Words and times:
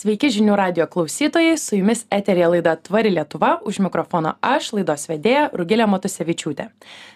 Sveiki 0.00 0.30
žinių 0.32 0.54
radio 0.56 0.86
klausytojai, 0.88 1.58
su 1.60 1.76
jumis 1.76 2.06
eterija 2.08 2.46
laida 2.48 2.72
Tvari 2.80 3.10
Lietuva, 3.12 3.58
už 3.68 3.82
mikrofono 3.84 4.30
aš, 4.40 4.70
laidos 4.78 5.02
vedėja 5.10 5.50
Rugilė 5.52 5.84
Matusevičiūtė. 5.92 6.70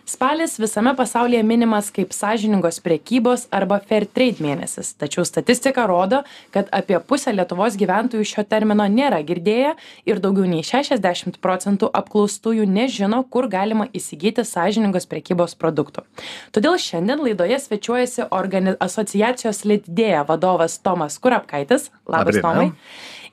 Spalis 0.05 0.59
visame 0.61 0.93
pasaulyje 0.93 1.41
minimas 1.49 1.87
kaip 1.97 2.13
sąžiningos 2.13 2.83
priekybos 2.85 3.47
arba 3.57 3.79
fair 3.81 4.05
trade 4.05 4.45
mėnesis, 4.45 4.91
tačiau 5.01 5.25
statistika 5.25 5.87
rodo, 5.89 6.19
kad 6.53 6.69
apie 6.77 6.99
pusę 7.01 7.33
Lietuvos 7.33 7.79
gyventojų 7.81 8.27
šio 8.29 8.45
termino 8.45 8.85
nėra 8.85 9.23
girdėję 9.25 9.73
ir 10.05 10.21
daugiau 10.21 10.45
nei 10.45 10.61
60 10.61 11.41
procentų 11.41 11.89
apklaustųjų 12.03 12.69
nežino, 12.69 13.23
kur 13.33 13.49
galima 13.49 13.89
įsigyti 13.97 14.45
sąžiningos 14.45 15.09
priekybos 15.09 15.57
produktų. 15.57 16.05
Todėl 16.53 16.77
šiandien 16.77 17.25
laidoje 17.25 17.63
svečiuojasi 17.65 18.29
organi... 18.29 18.77
asociacijos 18.77 19.65
Litdėja 19.65 20.29
vadovas 20.29 20.77
Tomas 20.85 21.17
Kurapkaitis. 21.17 21.89
Labas, 22.05 22.43
Tomai. 22.45 22.74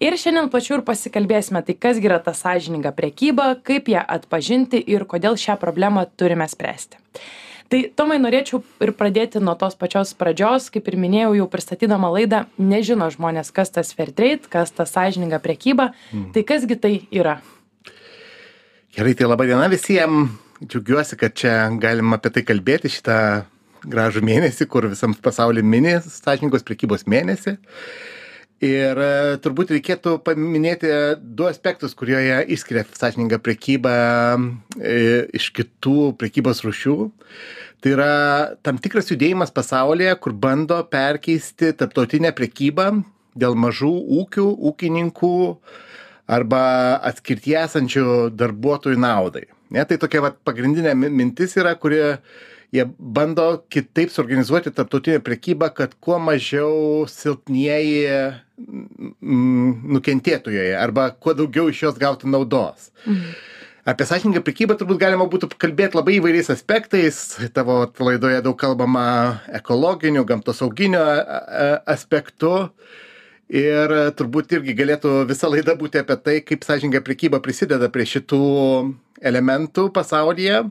Ir 0.01 0.17
šiandien 0.17 0.49
plačiau 0.49 0.79
ir 0.79 0.85
pasikalbėsime, 0.87 1.61
tai 1.65 1.75
kas 1.77 1.99
yra 2.01 2.17
ta 2.23 2.33
sąžininga 2.33 2.93
prekyba, 2.97 3.53
kaip 3.67 3.91
ją 3.91 4.01
atpažinti 4.01 4.81
ir 4.81 5.05
kodėl 5.09 5.37
šią 5.37 5.59
problemą 5.61 6.07
turime 6.17 6.47
spręsti. 6.49 6.97
Tai 7.71 7.79
Tomai 7.95 8.17
norėčiau 8.19 8.59
ir 8.83 8.91
pradėti 8.99 9.39
nuo 9.39 9.53
tos 9.55 9.77
pačios 9.79 10.11
pradžios, 10.19 10.67
kaip 10.73 10.89
ir 10.91 10.97
minėjau 10.99 11.37
jau 11.37 11.45
pristatydama 11.53 12.09
laidą, 12.11 12.41
nežino 12.59 13.07
žmonės, 13.13 13.53
kas 13.55 13.71
tas 13.71 13.93
fair 13.95 14.11
trade, 14.11 14.49
kas 14.51 14.73
ta 14.75 14.83
sąžininga 14.89 15.39
prekyba, 15.39 15.93
mm. 16.11 16.33
tai 16.35 16.43
kasgi 16.49 16.75
tai 16.75 16.93
yra. 17.15 17.37
Gerai, 18.91 19.13
tai 19.15 19.29
laba 19.29 19.47
diena 19.47 19.69
visiems. 19.71 20.33
Džiaugiuosi, 20.61 21.17
kad 21.17 21.33
čia 21.33 21.53
galim 21.81 22.13
apie 22.13 22.29
tai 22.35 22.43
kalbėti 22.45 22.91
šitą 22.93 23.15
gražų 23.89 24.21
mėnesį, 24.27 24.67
kur 24.69 24.85
visam 24.91 25.15
pasaulyje 25.17 25.65
mini 25.65 25.95
sąžininkos 26.05 26.67
prekybos 26.67 27.07
mėnesį. 27.09 27.55
Ir 28.61 28.99
e, 29.01 29.37
turbūt 29.41 29.71
reikėtų 29.73 30.19
paminėti 30.21 30.89
du 31.21 31.47
aspektus, 31.49 31.95
kurie 31.97 32.19
išskiria 32.53 32.83
sąžiningą 32.93 33.39
prekybą 33.41 33.93
e, 34.77 34.97
iš 35.33 35.47
kitų 35.57 36.11
prekybos 36.21 36.61
rušių. 36.61 36.97
Tai 37.81 37.93
yra 37.95 38.11
tam 38.61 38.77
tikras 38.77 39.09
judėjimas 39.09 39.49
pasaulyje, 39.55 40.13
kur 40.21 40.35
bando 40.37 40.77
perkeisti 40.93 41.71
tarptautinę 41.73 42.29
prekybą 42.37 42.91
dėl 43.33 43.57
mažų 43.57 43.89
ūkių, 44.19 44.45
ūkininkų 44.69 45.33
arba 46.29 46.61
atskirtie 47.09 47.57
esančių 47.63 48.29
darbuotojų 48.37 49.01
naudai. 49.01 49.47
Ne, 49.73 49.81
tai 49.89 49.97
tokia 49.97 50.21
vat, 50.27 50.37
pagrindinė 50.45 50.93
mintis 50.93 51.57
yra, 51.57 51.73
kurie 51.79 52.19
jie 52.71 52.85
bando 52.97 53.63
kitaip 53.69 54.11
suorganizuoti 54.11 54.71
tarptautinę 54.71 55.19
prekybą, 55.19 55.69
kad 55.75 55.95
kuo 55.99 56.19
mažiau 56.23 57.05
silpnieji 57.11 58.07
nukentėtų 59.95 60.53
joje 60.55 60.77
arba 60.79 61.09
kuo 61.11 61.35
daugiau 61.35 61.71
iš 61.71 61.83
jos 61.87 61.99
gautų 61.99 62.31
naudos. 62.31 62.91
Mhm. 63.05 63.33
Apie 63.91 64.05
sąžiningą 64.05 64.43
prekybą 64.45 64.75
turbūt 64.77 64.99
galima 65.01 65.25
būtų 65.25 65.55
kalbėti 65.57 65.97
labai 65.97 66.19
įvairiais 66.19 66.51
aspektais. 66.53 67.15
Tavo 67.55 67.79
laidoje 67.97 68.43
daug 68.45 68.53
kalbama 68.61 69.41
ekologiniu, 69.57 70.21
gamtosauginiu 70.29 71.01
aspektu. 71.89 72.69
Ir 73.51 73.91
turbūt 74.15 74.53
irgi 74.53 74.77
galėtų 74.77 75.25
visa 75.27 75.49
laida 75.49 75.73
būti 75.75 75.99
apie 75.99 76.15
tai, 76.23 76.35
kaip 76.45 76.61
sąžininga 76.63 77.01
prekyba 77.03 77.41
prisideda 77.43 77.89
prie 77.91 78.05
šitų 78.07 78.43
elementų 79.27 79.89
pasaulyje 79.97 80.61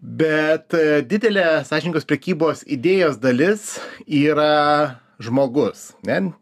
bet 0.00 0.74
e, 0.76 1.00
didelė 1.06 1.64
sąžiningos 1.66 2.06
prekybos 2.08 2.64
idėjos 2.66 3.18
dalis 3.22 3.76
yra 4.06 4.98
žmogus. 5.22 5.92
Ne? 6.06 6.32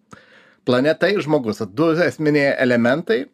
Planeta 0.67 1.09
ir 1.13 1.23
žmogus. 1.25 1.63
Du 1.73 1.93
esminiai 1.93 2.55
elementai. 2.63 3.25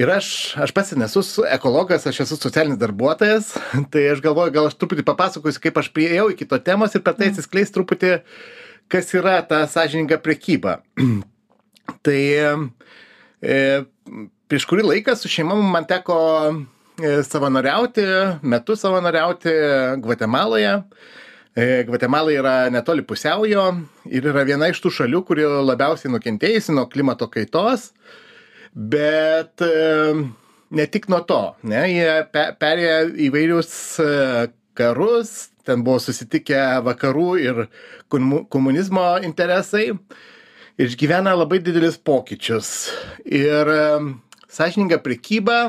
Ir 0.00 0.08
aš, 0.08 0.56
aš 0.56 0.72
pats 0.72 0.94
nesu 0.96 1.22
ekologas, 1.44 2.06
aš 2.08 2.22
esu 2.24 2.38
socialinis 2.40 2.78
darbuotojas, 2.80 3.50
tai 3.92 4.06
aš 4.14 4.22
galvoju, 4.24 4.54
gal 4.54 4.70
aš 4.70 4.78
truputį 4.80 5.04
papasakosiu, 5.04 5.60
kaip 5.66 5.76
aš 5.76 5.90
prieėjau 5.92 6.30
iki 6.32 6.48
to 6.48 6.56
temos 6.64 6.94
ir 6.96 7.04
per 7.04 7.18
tai 7.18 7.28
mm. 7.28 7.34
atsiskleis 7.34 7.74
truputį, 7.74 8.14
kas 8.92 9.12
yra 9.12 9.36
ta 9.44 9.66
sąžininga 9.68 10.16
prekyba. 10.24 10.78
tai 12.06 12.20
e, 13.44 13.60
prieš 14.48 14.68
kurį 14.70 14.88
laiką 14.88 15.18
su 15.20 15.28
šeima 15.28 15.58
man 15.60 15.84
teko 15.90 16.16
savanoriauti, 17.26 18.04
metus 18.42 18.80
savanoriauti 18.84 19.52
Gvatemaloje. 20.02 20.74
E, 21.56 21.82
Gvatemala 21.84 22.30
yra 22.32 22.54
netoli 22.70 23.02
pusiaujo 23.02 23.64
ir 24.06 24.28
yra 24.30 24.44
viena 24.46 24.68
iš 24.70 24.78
tų 24.84 24.92
šalių, 25.00 25.24
kuri 25.26 25.46
labiausiai 25.66 26.12
nukentėjusi 26.14 26.74
nuo 26.76 26.86
klimato 26.90 27.26
kaitos, 27.32 27.88
bet 28.72 29.64
e, 29.66 30.14
ne 30.70 30.86
tik 30.86 31.08
nuo 31.10 31.24
to. 31.26 31.40
Ne, 31.66 31.82
jie 31.90 32.12
perėjo 32.30 33.00
įvairius 33.26 33.72
karus, 34.78 35.50
ten 35.66 35.82
buvo 35.86 35.98
susitikę 36.02 36.80
vakarų 36.86 37.30
ir 37.42 37.64
komunizmo 38.10 39.06
interesai 39.26 39.88
ir 39.90 40.86
išgyvena 40.86 41.34
labai 41.34 41.58
didelis 41.64 41.98
pokyčius. 41.98 42.92
Ir 43.26 43.74
sąžininga 44.50 45.02
prekyba 45.02 45.60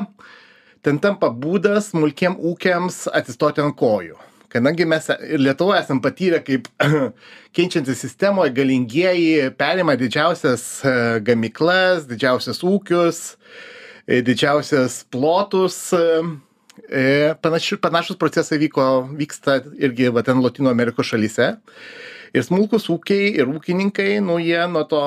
ten 0.82 0.98
tampa 1.02 1.30
būdas 1.30 1.92
smulkiem 1.92 2.36
ūkiams 2.36 3.06
atsistoti 3.14 3.62
ant 3.62 3.76
kojų. 3.78 4.18
Kadangi 4.52 4.84
mes 4.84 5.06
ir 5.08 5.40
lietuvoj 5.40 5.78
esam 5.78 6.02
patyrę 6.04 6.42
kaip 6.44 6.66
keičiantis 7.56 8.02
sistemoj 8.04 8.50
galingieji 8.52 9.52
perima 9.56 9.94
didžiausias 9.96 10.64
e, 10.84 10.92
gamyklas 11.24 12.04
didžiausius 12.10 12.60
ūkius 12.68 13.20
e, 14.04 14.20
didžiausias 14.26 14.98
plotus 15.08 15.78
e, 15.96 17.32
panašiu 17.40 17.78
panašūs 17.80 18.20
procesai 18.20 18.60
vyko 18.60 18.88
vyksta 19.16 19.62
irgi 19.80 20.12
va 20.12 20.24
ten 20.26 20.44
lotynų 20.44 20.68
amerikos 20.74 21.14
šalyse. 21.14 21.48
Ir 22.36 22.44
smulkūs 22.44 22.90
ūkiai 22.92 23.32
ir 23.38 23.48
ūkininkai 23.48 24.18
nu 24.24 24.36
jie 24.42 24.60
nuo 24.68 24.84
to 24.88 25.02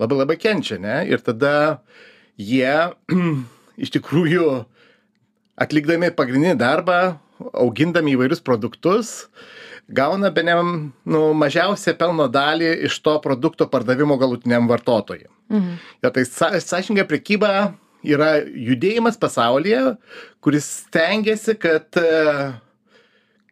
labai 0.00 0.20
labai 0.20 0.36
kenčia 0.40 0.76
ne? 0.82 1.00
Ir 1.08 1.24
tada 1.24 1.80
jie 2.36 2.90
iš 3.84 3.96
tikrųjų 3.96 4.48
atlikdami 5.60 6.10
pagrindinį 6.14 6.56
darbą, 6.60 6.98
augindami 7.54 8.14
įvairius 8.14 8.42
produktus, 8.44 9.14
gauna 9.88 10.30
bene 10.34 10.56
nu, 10.56 11.22
mažiausią 11.36 11.96
pelno 11.98 12.26
dalį 12.32 12.70
iš 12.88 12.98
to 13.04 13.16
produkto 13.24 13.68
pardavimo 13.70 14.16
galutiniam 14.20 14.68
vartotojui. 14.70 15.28
Mhm. 15.52 15.80
Ja, 16.02 16.10
tai 16.10 16.24
sąžininga 16.24 17.04
prekyba 17.08 17.74
yra 18.04 18.38
judėjimas 18.44 19.18
pasaulyje, 19.20 19.96
kuris 20.44 20.66
stengiasi, 20.86 21.56
kad, 21.60 21.88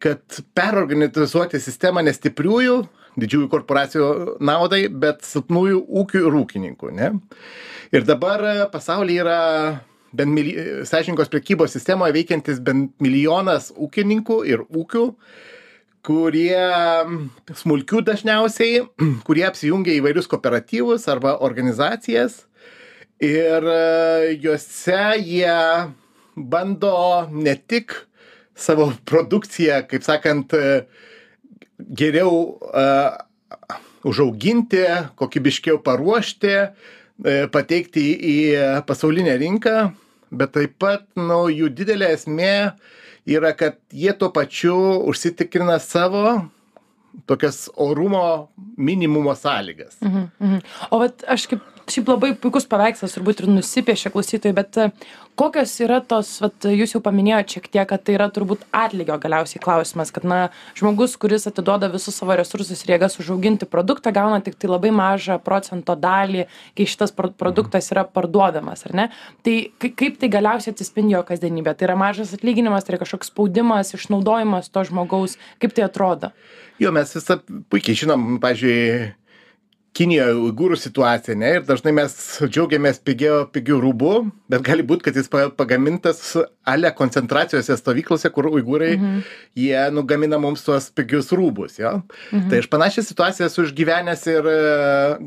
kad 0.01 0.41
perorganizuoti 0.57 1.61
sistemą 1.61 2.03
nestipriųjų, 2.05 2.81
didžiųjų 3.19 3.49
korporacijų 3.49 4.09
naudai, 4.41 4.87
bet 4.89 5.25
silpnųjų 5.25 5.83
ūkių 6.01 6.21
ir 6.21 6.37
ūkininkų. 6.41 6.93
Ne? 6.97 7.11
Ir 7.93 8.05
dabar 8.09 8.45
pasaulyje 8.73 9.21
yra 9.21 9.41
bent 10.13 10.33
mili 10.33 10.53
sąžiningos 10.87 11.31
prekybos 11.33 11.73
sistemoje 11.73 12.13
veikiantis 12.15 12.61
bent 12.63 12.93
milijonas 13.03 13.71
ūkininkų 13.73 14.39
ir 14.49 14.63
ūkių 14.69 15.07
kurie 16.03 16.63
smulkių 17.55 18.03
dažniausiai 18.09 18.83
kurie 19.27 19.45
apsijungia 19.47 19.95
įvairius 19.99 20.29
kooperatyvus 20.31 21.07
arba 21.11 21.37
organizacijas. 21.45 22.43
Ir 23.23 23.63
e, 23.71 24.33
juose 24.43 25.03
jie 25.23 25.57
bando 26.35 26.95
ne 27.31 27.55
tik 27.55 27.95
savo 28.55 28.91
produkciją 29.09 29.83
kaip 29.89 30.03
sakant 30.05 30.53
e, 30.57 30.83
geriau 31.83 32.35
uh, 32.53 33.15
užauginti 34.07 34.83
kokybiškiau 35.19 35.81
paruošti 35.83 36.53
pateikti 37.53 38.07
į 38.29 38.37
pasaulinę 38.87 39.35
rinką 39.37 39.75
bet 40.33 40.53
taip 40.57 40.75
pat 40.81 41.05
nu 41.19 41.45
jų 41.53 41.69
didelė 41.77 42.13
esmė 42.17 42.53
yra 43.29 43.53
kad 43.57 43.77
jie 43.93 44.13
tuo 44.17 44.31
pačiu 44.33 44.75
užsitikrina 45.09 45.77
savo 45.83 46.41
tokias 47.29 47.67
orumo 47.77 48.49
minimumo 48.77 49.35
sąlygas. 49.37 49.99
Mhm, 50.01 50.25
mhm. 50.39 50.61
O 50.89 50.99
vat 51.03 51.25
aš 51.29 51.45
kaip 51.51 51.61
šiaip 51.89 52.09
labai 52.13 52.31
puikus 52.39 52.65
paveikslas 52.69 53.15
turbūt 53.15 53.43
ir 53.43 53.49
nusipiešė 53.51 54.11
klausytojai 54.13 54.55
bet 54.55 54.77
e, 54.79 54.85
kokios 55.39 55.73
yra 55.83 55.99
tos 56.05 56.29
vat 56.43 56.67
jūs 56.69 56.95
jau 56.95 57.01
paminėjot 57.03 57.55
šiek 57.55 57.69
tiek 57.73 57.87
kad 57.89 58.03
tai 58.05 58.15
yra 58.17 58.29
turbūt 58.33 58.63
atlygio 58.75 59.17
galiausiai 59.21 59.61
klausimas 59.63 60.13
kad 60.15 60.27
na 60.27 60.39
žmogus 60.79 61.15
kuris 61.19 61.47
atiduoda 61.49 61.89
visus 61.93 62.15
savo 62.19 62.37
resursus 62.39 62.83
ir 62.85 62.93
jėgas 62.95 63.19
užauginti 63.21 63.67
produktą 63.69 64.13
gauna 64.15 64.39
tiktai 64.45 64.71
labai 64.71 64.93
mažą 64.95 65.39
procento 65.43 65.97
dalį 65.99 66.47
kai 66.77 66.87
šitas 66.89 67.15
pro 67.15 67.31
produktas 67.37 67.91
yra 67.91 68.05
parduodamas 68.07 68.85
ar 68.87 68.95
ne? 68.99 69.07
Tai 69.43 69.55
kai 69.81 69.91
kaip 70.03 70.19
tai 70.21 70.29
galiausiai 70.31 70.75
atsispindi 70.75 71.17
jo 71.17 71.23
kasdienybėje 71.27 71.79
tai 71.79 71.89
yra 71.89 71.97
mažas 71.99 72.35
atlyginimas 72.37 72.85
tai 72.85 72.95
yra 72.95 73.03
kažkoks 73.03 73.33
spaudimas 73.33 73.93
išnaudojimas 73.97 74.71
to 74.71 74.85
žmogaus? 74.87 75.35
Kaip 75.59 75.75
tai 75.75 75.87
atrodo? 75.89 76.31
Jo 76.81 76.93
mes 76.95 77.11
visą 77.15 77.39
puikiai 77.71 77.97
žinom 78.03 78.39
pavyzdžiui 78.43 79.11
Kinijoje 79.93 80.33
uigūrų 80.41 80.77
situacija, 80.81 81.35
ne, 81.37 81.49
ir 81.59 81.65
dažnai 81.67 81.91
mes 81.93 82.13
džiaugiamės 82.41 82.97
pigio, 83.05 83.43
pigių 83.53 83.75
rūbų, 83.83 84.13
bet 84.49 84.63
gali 84.65 84.81
būti, 84.89 85.05
kad 85.05 85.19
jis 85.19 85.29
pagamintas 85.29 86.23
ale 86.65 86.89
koncentracijose 86.97 87.77
stovyklose, 87.77 88.31
kur 88.33 88.47
uigūrai, 88.49 88.95
mhm. 88.95 89.19
jie 89.61 89.83
nugamina 89.93 90.39
mums 90.41 90.65
tuos 90.65 90.89
pigius 90.97 91.29
rūbus, 91.37 91.77
jo. 91.77 91.99
Mhm. 92.31 92.47
Tai 92.49 92.61
aš 92.63 92.69
panašią 92.73 93.05
situaciją 93.05 93.49
esu 93.51 93.67
išgyvenęs 93.67 94.25
ir 94.33 94.49
e, 94.49 94.55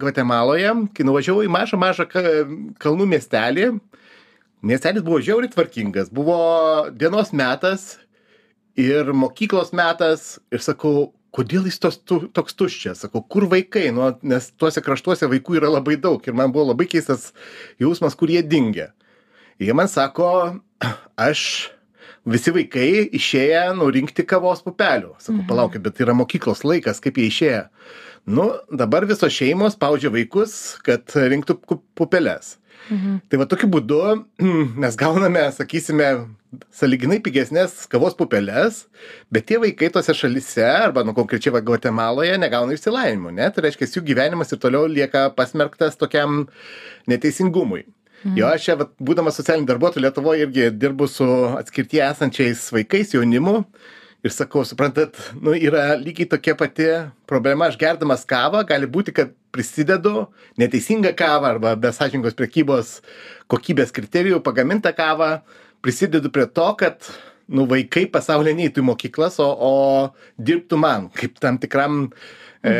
Gvatemaloje, 0.02 0.72
kai 0.96 1.06
nuvažiavau 1.06 1.46
į 1.46 1.52
mažą, 1.60 1.78
mažą 1.78 2.08
kalnų 2.82 3.06
miestelį. 3.14 3.70
Miestelis 4.66 5.06
buvo 5.06 5.20
žiauriai 5.22 5.52
tvarkingas, 5.52 6.10
buvo 6.10 6.40
dienos 6.90 7.30
metas 7.30 7.92
ir 8.74 9.14
mokyklos 9.14 9.70
metas 9.76 10.40
ir 10.50 10.64
sakau, 10.64 11.12
kodėl 11.36 11.66
jis 11.68 11.78
tos 11.82 11.98
tu 12.02 12.20
toks 12.32 12.56
tuščias? 12.56 13.04
Sakau 13.04 13.22
kur 13.22 13.46
vaikai? 13.52 13.90
Nu 13.94 14.08
nes 14.26 14.50
tuose 14.56 14.80
kraštuose 14.84 15.28
vaikų 15.30 15.58
yra 15.60 15.68
labai 15.76 15.96
daug 16.00 16.24
ir 16.26 16.34
man 16.36 16.52
buvo 16.54 16.70
labai 16.72 16.86
keistas 16.88 17.30
jausmas 17.82 18.16
kur 18.16 18.32
jie 18.32 18.42
dingę 18.42 18.90
jie 19.60 19.72
man 19.76 19.88
sako 19.88 20.30
aš 21.16 21.70
visi 22.26 22.50
vaikai 22.52 22.88
išėję 23.16 23.62
nurinkti 23.78 24.24
kavos 24.26 24.64
pupelių. 24.66 25.14
Sakau 25.22 25.38
Mhm. 25.42 25.46
palaukit 25.48 25.82
bet 25.82 25.94
tai 25.96 26.04
yra 26.08 26.14
mokyklos 26.18 26.64
laikas 26.66 27.00
kaip 27.00 27.14
jie 27.20 27.28
išėję 27.30 27.62
nu 28.26 28.50
dabar 28.70 29.06
visos 29.08 29.32
šeimos 29.32 29.76
spaudžia 29.78 30.10
vaikus 30.14 30.76
kad 30.86 31.14
rinktų 31.14 31.60
pupeles 31.98 32.56
Mhm. 32.90 33.18
Tai 33.26 33.40
va 33.40 33.46
tokiu 33.50 33.68
būdu 33.70 33.98
mes 34.82 34.96
gauname, 34.98 35.42
sakysime, 35.54 36.10
saliginai 36.74 37.18
pigesnės 37.24 37.74
kavos 37.90 38.14
pupeles, 38.18 38.84
bet 39.34 39.48
tie 39.48 39.58
vaikai 39.62 39.90
tose 39.92 40.14
šalise, 40.14 40.64
arba 40.64 41.02
nu 41.04 41.14
konkrečiai 41.16 41.56
va 41.56 41.64
Gvatemaloje, 41.66 42.36
negauna 42.40 42.76
išsilavinimo, 42.76 43.34
ne? 43.34 43.48
Tai 43.52 43.66
reiškia, 43.66 43.90
jų 43.98 44.04
gyvenimas 44.06 44.54
ir 44.54 44.62
toliau 44.62 44.86
lieka 44.90 45.28
pasmerktas 45.36 45.98
tokiam 45.98 46.46
neteisingumui. 47.10 47.84
Jo, 48.34 48.48
aš 48.50 48.64
čia, 48.64 48.74
būdamas 49.06 49.36
socialiniu 49.38 49.68
darbuotoju 49.68 50.02
Lietuvoje, 50.02 50.46
irgi 50.46 50.70
dirbu 50.74 51.06
su 51.10 51.26
atskirtie 51.54 52.00
esančiais 52.02 52.64
vaikais, 52.74 53.12
jaunimu. 53.14 53.60
Ir 54.26 54.32
sakau, 54.34 54.64
suprantat, 54.66 55.14
nu, 55.38 55.52
yra 55.54 55.92
lygiai 56.00 56.26
tokia 56.26 56.56
pati 56.58 56.86
problema. 57.30 57.68
Aš 57.70 57.76
gerdamas 57.78 58.24
kavą, 58.26 58.64
gali 58.66 58.88
būti, 58.90 59.14
kad 59.14 59.30
prisidedu 59.54 60.26
neteisingą 60.58 61.12
kavą 61.14 61.52
arba 61.54 61.76
be 61.78 61.92
sąžingos 61.94 62.34
prekybos 62.34 62.96
kokybės 63.52 63.94
kriterijų 63.94 64.40
pagamintą 64.42 64.90
kavą, 64.96 65.30
prisidedu 65.84 66.32
prie 66.34 66.48
to, 66.50 66.66
kad 66.80 67.06
nu, 67.46 67.68
vaikai 67.70 68.08
pasaulyje 68.10 68.56
neįtų 68.58 68.82
į 68.82 68.88
mokyklas, 68.88 69.38
o, 69.42 69.46
o 69.46 69.74
dirbtų 70.42 70.80
man 70.82 71.06
kaip 71.14 71.38
tam 71.42 71.60
tikram, 71.62 72.08
e, 72.66 72.74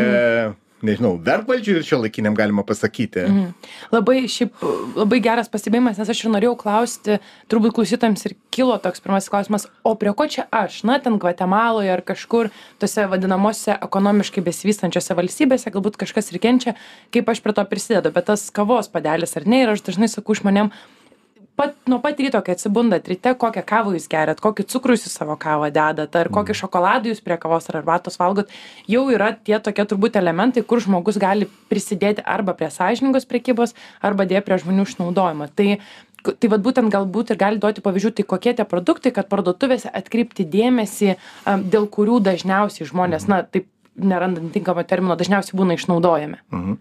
nežinau, 0.86 1.14
vergvaldžiui 1.26 1.80
ir 1.80 1.86
šio 1.86 2.00
laikiniam 2.04 2.36
galima 2.38 2.64
pasakyti. 2.66 3.26
Mhm. 3.26 3.70
Labai, 3.94 4.18
šiaip, 4.30 4.64
labai 4.96 5.20
geras 5.24 5.50
pastebėjimas, 5.52 6.00
nes 6.00 6.12
aš 6.12 6.24
ir 6.24 6.32
norėjau 6.34 6.54
klausti, 6.60 7.18
turbūt 7.52 7.76
klausytojams 7.76 8.26
ir 8.28 8.36
kilo 8.54 8.78
toks 8.82 9.02
pirmasis 9.04 9.32
klausimas, 9.32 9.68
o 9.84 9.94
prie 10.00 10.14
ko 10.16 10.28
čia 10.30 10.46
aš, 10.54 10.82
na, 10.88 10.98
ten 11.02 11.18
Gvatemaloje 11.22 11.92
ar 11.92 12.02
kažkur 12.06 12.50
tose 12.82 13.06
vadinamosiose 13.10 13.76
ekonomiškai 13.84 14.44
besivystančiose 14.46 15.16
valstybėse, 15.18 15.72
galbūt 15.74 15.98
kažkas 16.00 16.32
ir 16.32 16.40
kenčia, 16.42 16.76
kaip 17.14 17.28
aš 17.28 17.42
prie 17.44 17.56
to 17.56 17.66
prisidedu, 17.68 18.14
bet 18.14 18.30
tas 18.30 18.48
kavos 18.54 18.88
padelis 18.92 19.36
ar 19.36 19.48
ne, 19.48 19.64
ir 19.64 19.74
aš 19.74 19.84
dažnai 19.86 20.08
sakau 20.12 20.36
žmonėm, 20.38 20.72
pat, 21.56 21.74
nuo 21.90 21.98
pat 22.04 22.20
ryto, 22.20 22.40
kai 22.44 22.54
atsibundat 22.56 23.08
ryte, 23.10 23.32
kokią 23.40 23.62
kavą 23.66 23.94
jūs 23.96 24.08
geriat, 24.12 24.40
kokį 24.44 24.66
cukrų 24.72 24.96
jūs 24.96 25.06
į 25.08 25.12
savo 25.12 25.36
kavą 25.40 25.70
dedat, 25.74 26.16
ar 26.20 26.30
kokį 26.32 26.56
šokoladą 26.60 27.12
jūs 27.12 27.22
prie 27.24 27.38
kavos 27.42 27.70
ar 27.70 27.80
arbatos 27.80 28.20
valgot, 28.20 28.52
jau 28.90 29.06
yra 29.12 29.32
tie 29.36 29.58
tokie 29.62 29.86
turbūt 29.88 30.18
elementai, 30.20 30.64
kur 30.66 30.82
žmogus 30.84 31.20
gali 31.22 31.48
prisidėti 31.70 32.24
arba 32.24 32.56
prie 32.58 32.70
sąžiningos 32.72 33.28
prekybos, 33.30 33.76
arba 34.04 34.28
dėja 34.28 34.44
prie 34.46 34.60
žmonių 34.62 34.90
išnaudojimo. 34.90 35.50
Tai 35.56 35.70
Tai 36.26 36.48
vad 36.50 36.64
būtent 36.64 36.90
galbūt 36.90 37.28
ir 37.30 37.38
gali 37.38 37.60
duoti 37.62 37.82
pavyzdžių, 37.84 38.10
tai 38.18 38.24
kokie 38.26 38.54
tie 38.58 38.64
produktai, 38.66 39.12
kad 39.14 39.28
parduotuvėse 39.30 39.92
atkreipti 39.94 40.42
dėmesį, 40.50 41.12
dėl 41.70 41.86
kurių 41.86 42.18
dažniausiai 42.26 42.88
žmonės, 42.88 43.28
na, 43.30 43.44
taip 43.46 43.68
nerandant 43.96 44.52
tinkamo 44.54 44.84
termino, 44.88 45.16
dažniausiai 45.18 45.56
būna 45.58 45.76
išnaudojami. 45.78 46.40
Mhm. 46.52 46.78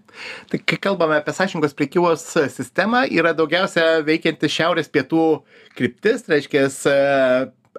Tai 0.52 0.62
kai 0.68 0.80
kalbame 0.88 1.20
apie 1.20 1.36
sąžingos 1.36 1.76
priekybos 1.78 2.26
sistemą, 2.54 3.06
yra 3.12 3.36
daugiausia 3.38 4.02
veikianti 4.06 4.52
šiaurės 4.52 4.92
pietų 4.92 5.28
kryptis, 5.78 6.26
tai 6.26 6.40
reiškia, 6.40 6.68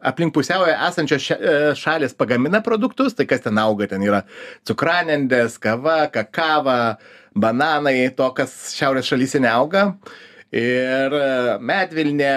aplink 0.02 0.34
pusiaują 0.34 0.74
esančios 0.88 1.30
e, 1.30 1.36
šalis 1.78 2.14
pagamina 2.16 2.60
produktus, 2.64 3.14
tai 3.16 3.26
kas 3.28 3.44
ten 3.44 3.58
auga, 3.58 3.88
ten 3.90 4.02
yra 4.04 4.22
cukranendės, 4.68 5.58
kava, 5.62 6.06
kakava, 6.12 6.96
bananai, 7.36 8.10
to, 8.16 8.28
kas 8.36 8.54
šiaurės 8.76 9.08
šalyse 9.08 9.40
neauga. 9.42 9.88
Ir 10.56 11.16
e, 11.16 11.26
medvilnė 11.58 12.32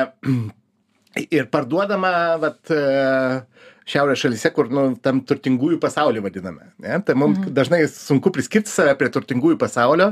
ir 1.37 1.49
parduodama, 1.51 2.13
vat, 2.41 2.61
e, 2.71 2.83
šiaurės 3.89 4.21
šalyse, 4.21 4.51
kur, 4.53 4.69
nu, 4.73 4.83
tam 5.03 5.21
turtingųjų 5.25 5.79
pasaulį 5.81 6.23
vadiname. 6.25 6.69
Ne? 6.81 6.99
Tai 7.05 7.15
mums 7.17 7.39
mhm. 7.39 7.53
dažnai 7.57 7.81
sunku 7.91 8.31
priskirti 8.35 8.71
save 8.71 8.93
prie 8.99 9.09
turtingųjų 9.13 9.57
pasaulio, 9.61 10.11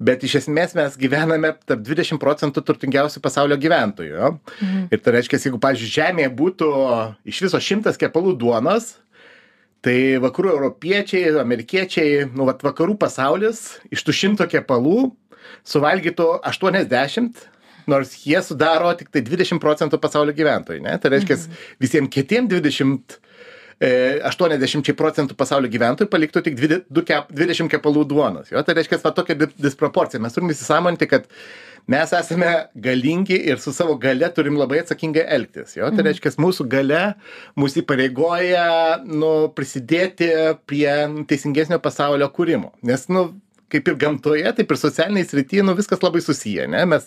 bet 0.00 0.24
iš 0.26 0.40
esmės 0.42 0.74
mes 0.78 0.96
gyvename 1.00 1.52
tarp 1.68 1.84
20 1.86 2.20
procentų 2.22 2.64
turtingiausių 2.66 3.22
pasaulio 3.24 3.58
gyventojų. 3.60 4.32
Mhm. 4.56 4.88
Ir 4.94 5.04
tai 5.04 5.16
reiškia, 5.18 5.42
jeigu, 5.46 5.60
pavyzdžiui, 5.62 5.94
žemėje 5.98 6.32
būtų 6.40 6.72
iš 7.30 7.44
viso 7.46 7.62
šimtas 7.70 8.00
kepalų 8.00 8.34
duonos, 8.40 8.94
tai 9.84 10.18
vakarų 10.20 10.52
europiečiai, 10.56 11.30
amerikiečiai, 11.40 12.26
nu, 12.34 12.44
vat, 12.48 12.60
vakarų 12.64 12.98
pasaulis 13.00 13.80
iš 13.92 14.04
tų 14.04 14.16
šimto 14.16 14.48
kepalų 14.50 15.10
suvalgytų 15.66 16.26
80 16.46 17.40
nors 17.86 18.12
jie 18.24 18.40
sudaro 18.44 18.92
tik 18.98 19.08
tai 19.14 19.22
20 19.26 19.60
procentų 19.62 20.00
pasaulio 20.02 20.34
gyventojų, 20.36 20.82
ne? 20.84 20.98
Tai 21.00 21.10
reiškia, 21.14 21.38
visiems 21.80 22.10
kitiem 22.12 22.48
20, 22.50 23.18
e, 23.80 24.20
80 24.28 24.92
procentų 24.98 25.36
pasaulio 25.38 25.70
gyventojų 25.72 26.10
paliktų 26.12 26.42
tik 26.44 26.56
20, 26.60 26.84
du 26.90 27.02
kep- 27.06 27.32
20 27.32 27.70
kepalų 27.72 28.04
duonos. 28.10 28.50
Jo? 28.52 28.62
Tai 28.62 28.74
reiškia, 28.76 29.00
va 29.04 29.10
tokia 29.16 29.34
di- 29.34 29.52
disproporcija. 29.56 30.20
Mes 30.20 30.32
turime 30.36 30.52
įsisamonti, 30.52 31.08
kad 31.08 31.24
mes 31.90 32.12
esame 32.12 32.68
galingi 32.76 33.38
ir 33.48 33.58
su 33.58 33.72
savo 33.72 33.96
gale 33.98 34.28
turim 34.36 34.58
labai 34.60 34.82
atsakingai 34.82 35.24
elgtis. 35.36 35.76
Jo? 35.78 35.88
Tai 35.90 36.04
reiškia, 36.06 36.36
mūsų 36.36 36.68
gale 36.68 37.14
mūsų 37.58 37.82
įpareigoja 37.84 38.66
nu, 39.08 39.48
prisidėti 39.56 40.28
prie 40.68 40.92
teisingesnio 41.26 41.80
pasaulio 41.82 42.28
kūrimo. 42.28 42.74
Nes, 42.82 43.08
nu, 43.08 43.30
kaip 43.70 43.86
ir 43.88 43.94
gamtoje, 43.94 44.50
taip 44.56 44.70
ir 44.74 44.78
socialiniai 44.80 45.24
srityje, 45.24 45.62
nu, 45.62 45.76
viskas 45.78 46.00
labai 46.02 46.20
susiję. 46.20 46.66
Ne? 46.68 46.84
Mes, 46.90 47.04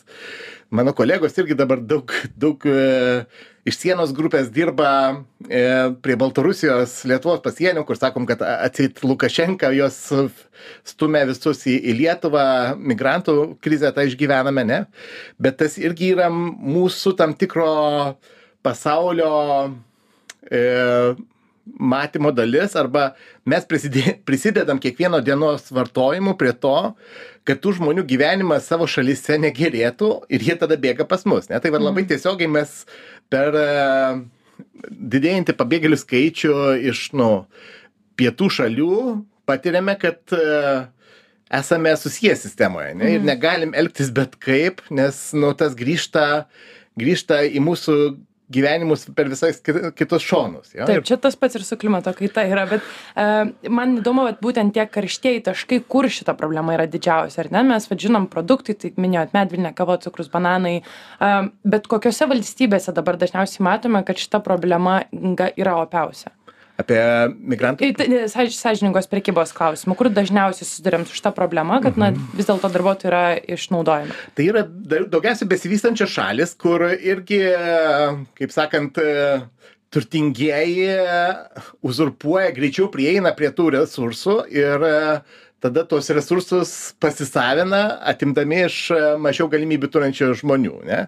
mano 0.74 0.94
kolegos 0.94 1.38
irgi 1.38 1.56
dabar 1.58 1.82
daug, 1.86 2.12
daug 2.40 2.64
e, 2.66 2.78
iš 3.70 3.78
sienos 3.78 4.14
grupės 4.18 4.50
dirba 4.54 4.90
e, 5.46 5.62
prie 6.02 6.16
Baltarusijos, 6.20 6.96
Lietuvos 7.10 7.44
pasienio, 7.46 7.84
kur 7.86 8.00
sakom, 8.00 8.26
kad 8.30 8.42
atsit 8.42 9.04
Lukašenka 9.06 9.70
jos 9.78 10.00
stumia 10.88 11.28
visus 11.30 11.62
į, 11.70 11.78
į 11.78 11.98
Lietuvą, 12.02 12.46
migrantų 12.92 13.38
krizę 13.64 13.94
tą 13.94 14.08
išgyvename, 14.10 14.66
ne? 14.66 14.80
Bet 15.38 15.62
tas 15.62 15.78
irgi 15.82 16.16
yra 16.16 16.32
mūsų 16.34 17.14
tam 17.22 17.38
tikro 17.38 17.70
pasaulio 18.66 19.34
e, 20.50 20.64
matymo 21.64 22.32
dalis 22.36 22.74
arba 22.76 23.12
mes 23.46 23.66
prisidedam 24.26 24.82
kiekvieno 24.82 25.22
dienos 25.24 25.70
vartojimu 25.72 26.36
prie 26.40 26.52
to, 26.66 26.76
kad 27.48 27.60
tų 27.64 27.76
žmonių 27.80 28.06
gyvenimas 28.08 28.68
savo 28.70 28.88
šalyse 28.90 29.38
negerėtų 29.42 30.10
ir 30.32 30.46
jie 30.48 30.56
tada 30.60 30.78
bėga 30.80 31.08
pas 31.10 31.26
mus. 31.28 31.50
Ne? 31.52 31.60
Tai 31.60 31.74
va, 31.76 31.82
labai 31.82 32.06
tiesiogiai 32.08 32.50
mes 32.52 32.72
per 33.32 33.56
e, 33.60 33.68
didėjantį 35.14 35.56
pabėgėlių 35.60 36.00
skaičių 36.00 36.58
iš 36.92 37.06
nu, 37.20 37.32
pietų 38.20 38.50
šalių 38.58 38.98
patiriame, 39.50 39.96
kad 40.00 40.36
e, 40.36 40.44
esame 41.54 41.96
susiję 42.00 42.36
sistemoje 42.40 42.94
ne? 42.96 43.16
ir 43.18 43.26
negalim 43.28 43.76
elgtis 43.78 44.12
bet 44.16 44.38
kaip, 44.42 44.84
nes 44.94 45.20
nu, 45.36 45.52
tas 45.58 45.76
grįžta, 45.80 46.46
grįžta 47.00 47.44
į 47.50 47.64
mūsų 47.66 47.98
gyvenimus 48.52 49.06
per 49.16 49.30
visais 49.32 49.60
kit- 49.64 49.94
kitus 49.96 50.26
šonus. 50.26 50.74
Jo? 50.76 50.88
Taip, 50.90 51.06
čia 51.08 51.18
tas 51.22 51.38
pats 51.40 51.56
ir 51.56 51.64
su 51.64 51.78
klimato 51.80 52.14
kaita 52.18 52.44
yra, 52.50 52.66
bet 52.70 52.84
uh, 52.84 53.50
man 53.72 53.98
įdomu, 54.02 54.28
kad 54.30 54.44
būtent 54.44 54.76
tie 54.76 54.86
karštieji 54.90 55.46
taškai, 55.48 55.82
kur 55.88 56.10
šita 56.12 56.36
problema 56.40 56.76
yra 56.76 56.88
didžiausia, 56.90 57.46
ar 57.46 57.52
ne? 57.56 57.64
Mes 57.74 57.88
vad 57.90 58.04
žinom 58.04 58.28
produktai, 58.32 58.76
tai 58.80 58.94
minėjot 59.00 59.34
medvilnė, 59.38 59.74
kava, 59.78 59.98
cukrus, 60.04 60.32
bananai, 60.34 60.82
uh, 60.84 61.50
bet 61.64 61.88
kokiose 61.92 62.28
valstybėse 62.30 62.94
dabar 62.96 63.20
dažniausiai 63.22 63.66
matome, 63.66 64.04
kad 64.08 64.20
šita 64.20 64.44
problema 64.44 65.02
yra 65.12 65.80
opiausia. 65.82 66.36
Apie 66.82 66.98
migrantų. 67.38 67.92
Tai 67.94 68.06
sąž- 68.34 68.56
Sąžiningos 68.58 69.06
prekybos 69.12 69.52
klausimų, 69.54 69.94
kur 70.00 70.10
dažniausiai 70.10 70.66
susidurėm 70.66 71.04
su 71.06 71.14
šita 71.14 71.30
problema, 71.38 71.78
kad 71.84 72.00
na, 72.02 72.10
vis 72.34 72.48
dėlto 72.50 72.72
darbuotojai 72.74 73.12
yra 73.12 73.24
išnaudojami. 73.56 74.16
Tai 74.34 74.48
yra 74.50 74.64
da- 74.66 75.04
daugiausiai 75.06 75.48
besivystančios 75.52 76.10
šalis, 76.10 76.56
kur 76.58 76.88
irgi, 76.98 77.44
kaip 78.40 78.56
sakant, 78.56 78.98
turtingieji 79.94 80.90
uzurpuoja, 81.86 82.52
greičiau 82.56 82.90
prieina 82.94 83.34
prie 83.38 83.52
tų 83.54 83.68
resursų 83.78 84.38
ir 84.50 84.86
e, 84.88 84.94
tada 85.64 85.86
tuos 85.88 86.10
resursus 86.12 86.94
pasisavina, 87.00 87.82
atimdami 88.12 88.66
iš 88.66 88.78
e, 88.92 89.00
mažiau 89.24 89.48
galimybių 89.52 89.90
turinčių 89.94 90.28
žmonių. 90.42 90.74
Ne? 90.90 91.00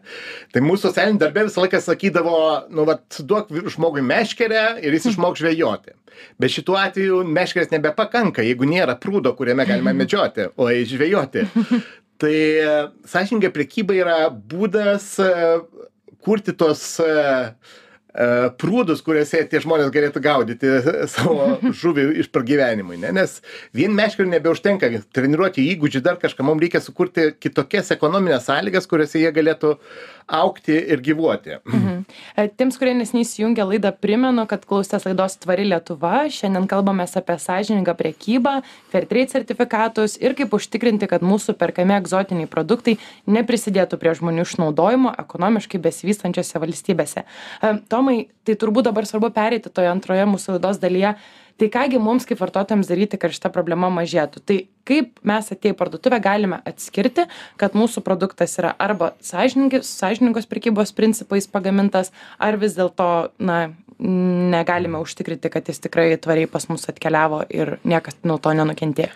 Tai 0.56 0.64
mūsų 0.64 0.90
socialinė 0.90 1.20
darbė 1.26 1.44
visą 1.50 1.66
laiką 1.66 1.82
sakydavo, 1.84 2.38
nu, 2.72 2.86
vat, 2.88 3.04
duok 3.20 3.52
žmogui 3.74 4.06
meškerę 4.06 4.64
ir 4.80 4.96
jis 4.96 5.12
išmok 5.12 5.36
žvejoti. 5.42 5.98
Bet 6.40 6.56
šituo 6.56 6.80
atveju 6.80 7.20
meškerės 7.28 7.74
nebepakanka, 7.76 8.46
jeigu 8.48 8.68
nėra 8.70 8.96
prūdo, 9.02 9.36
kuriame 9.36 9.68
galima 9.68 9.92
medžioti, 9.98 10.48
o 10.56 10.72
žvejoti. 10.72 11.48
Tai 12.24 12.32
e, 12.32 12.76
sąžininkai 13.12 13.52
prekyba 13.52 14.00
yra 14.00 14.20
būdas 14.32 15.18
e, 15.20 15.34
kurti 16.24 16.56
tos 16.58 16.96
uh, 17.04 17.52
prūdus, 18.62 19.02
kuriuose 19.04 19.42
tie 19.52 19.60
žmonės 19.64 19.92
galėtų 19.92 20.22
gaudyti 20.24 20.72
savo 21.14 21.58
žuvį 21.76 22.08
iš 22.24 22.30
pragyvenimui. 22.32 23.00
Ne? 23.02 23.12
Nes 23.16 23.42
vien 23.76 23.96
meškerių 23.96 24.32
nebeužtenka 24.38 24.90
treniruoti 25.16 25.66
įgūdžių, 25.74 26.04
dar 26.06 26.20
kažką 26.22 26.46
mums 26.48 26.64
reikia 26.64 26.84
sukurti 26.84 27.34
kitokias 27.44 27.92
ekonominės 27.96 28.48
sąlygas, 28.48 28.88
kuriuose 28.88 29.20
jie 29.20 29.34
galėtų 29.36 29.76
aukti 30.28 30.74
ir 30.74 31.02
gyvuoti. 31.06 31.60
Mhm. 31.66 32.00
E, 32.38 32.48
tiems, 32.58 32.78
kurie 32.82 32.96
nesiniai 32.98 33.26
įsijungia 33.26 33.66
laidą, 33.68 33.92
primenu, 33.94 34.46
kad 34.50 34.66
klausęs 34.66 35.06
laidos 35.06 35.38
Tvari 35.42 35.68
Lietuva. 35.70 36.26
Šiandien 36.34 36.68
kalbame 36.70 37.06
apie 37.06 37.38
sąžiningą 37.42 37.94
priekybą, 37.98 38.56
Fairtrade 38.94 39.30
sertifikatus 39.32 40.18
ir 40.22 40.36
kaip 40.38 40.54
užtikrinti, 40.58 41.10
kad 41.12 41.26
mūsų 41.26 41.56
perkami 41.60 41.98
egzotiniai 42.00 42.50
produktai 42.50 42.98
neprisidėtų 43.30 44.00
prie 44.02 44.16
žmonių 44.18 44.46
išnaudojimo 44.48 45.14
ekonomiškai 45.26 45.82
besivystančiose 45.86 46.62
valstybėse. 46.62 47.26
E, 47.62 47.74
Tomai, 47.90 48.28
tai 48.46 48.58
turbūt 48.58 48.90
dabar 48.90 49.06
svarbu 49.06 49.30
pereiti 49.36 49.70
toje 49.70 49.94
antroje 49.94 50.26
mūsų 50.30 50.58
laidos 50.58 50.82
dalyje 50.82 51.16
tai 51.60 51.70
ką 51.72 51.86
gi 51.92 52.02
mums 52.02 52.28
kaip 52.28 52.40
vartotojams 52.42 52.90
daryti 52.90 53.20
kad 53.22 53.34
šita 53.36 53.52
problema 53.54 53.90
mažėtų? 53.94 54.44
Tai 54.44 54.58
kaip 54.88 55.22
mes 55.26 55.52
atėję 55.54 55.76
į 55.76 55.80
parduotuvę 55.80 56.20
galime 56.24 56.60
atskirti 56.68 57.28
kad 57.62 57.78
mūsų 57.78 58.04
produktas 58.06 58.58
yra 58.60 58.76
arba 58.80 59.14
sąžiningi 59.24 59.82
sąžiningos 59.86 60.50
prekybos 60.52 60.94
principais 60.96 61.48
pagamintas 61.48 62.12
ar 62.40 62.60
vis 62.62 62.78
dėlto 62.78 63.10
na 63.40 63.72
negalime 64.00 65.00
užtikrinti 65.00 65.50
kad 65.50 65.72
jis 65.72 65.80
tikrai 65.88 66.12
tvariai 66.20 66.52
pas 66.52 66.68
mus 66.70 66.90
atkeliavo 66.92 67.46
ir 67.50 67.78
niekas 67.88 68.20
nuo 68.28 68.38
to 68.38 68.52
nenukentėjo? 68.58 69.12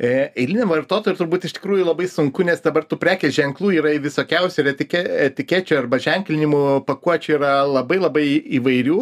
E, 0.00 0.30
Eiliniam 0.40 0.70
vartotojui 0.72 1.18
turbūt 1.18 1.44
iš 1.44 1.58
tikrųjų 1.58 1.84
labai 1.84 2.06
sunku, 2.08 2.44
nes 2.48 2.62
dabar 2.64 2.86
tų 2.88 2.96
prekės 3.00 3.34
ženklų 3.36 3.74
yra 3.82 3.90
visokiausių 4.00 4.62
ir 4.62 4.70
etike, 4.72 5.02
etikečių 5.26 5.76
arba 5.76 5.98
ženklinimų 6.00 6.62
pakuočių 6.88 7.34
yra 7.36 7.50
labai 7.68 7.98
labai 8.00 8.24
įvairių 8.60 9.00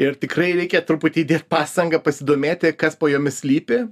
ir 0.00 0.16
tikrai 0.20 0.52
reikia 0.56 0.82
truputį 0.86 1.24
įdėt 1.24 1.48
pastangą 1.50 2.00
pasidomėti, 2.02 2.72
kas 2.78 2.96
po 2.98 3.10
jomis 3.10 3.42
slypi, 3.42 3.82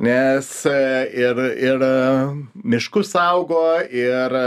nes 0.00 0.52
e, 0.68 0.78
ir, 1.24 1.42
ir 1.60 1.84
e, 1.84 1.90
miškus 2.74 3.12
saugo, 3.14 3.64
ir 3.84 4.36
e, 4.36 4.46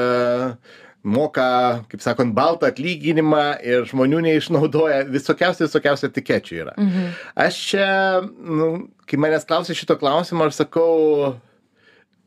moka, 1.04 1.84
kaip 1.92 2.04
sakant, 2.04 2.34
baltą 2.38 2.70
atlyginimą 2.72 3.46
ir 3.66 3.88
žmonių 3.90 4.22
neišnaudoja, 4.30 5.04
visokiausių, 5.12 5.68
visokiausių 5.68 6.10
etikečių 6.10 6.60
yra. 6.62 6.76
Mhm. 6.80 7.10
Aš 7.46 7.64
čia, 7.74 7.88
nu, 8.24 8.70
kai 9.10 9.20
manęs 9.20 9.50
klausia 9.50 9.76
šito 9.78 9.98
klausimo, 10.00 10.48
aš 10.48 10.64
sakau, 10.64 11.36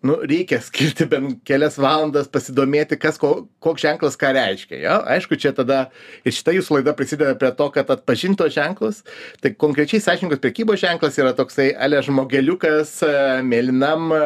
nu 0.04 0.16
reikia 0.22 0.58
skirti 0.60 1.06
bent 1.08 1.40
kelias 1.48 1.78
valandas 1.80 2.28
pasidomėti 2.32 2.98
kas 3.00 3.16
ko 3.20 3.46
koks 3.64 3.84
ženklas 3.86 4.18
ką 4.20 4.32
reiškia 4.36 4.80
jo? 4.82 4.96
Aišku 5.14 5.38
čia 5.40 5.54
tada 5.56 5.86
ir 6.26 6.36
šita 6.36 6.54
jūsų 6.56 6.78
laida 6.78 6.94
prisideda 6.96 7.36
prie 7.38 7.52
to 7.56 7.68
kad 7.74 7.90
atpažint 7.94 8.38
tuos 8.38 8.54
ženklus. 8.54 9.02
Tai 9.40 9.54
konkrečiai 9.56 10.02
sąžiningos 10.04 10.42
prekybos 10.44 10.82
ženklas 10.84 11.18
yra 11.20 11.32
toksai 11.36 11.70
ale 11.72 12.02
žmogeliukas 12.04 12.98
e, 13.06 13.16
mėlynam 13.46 14.12
e, 14.12 14.22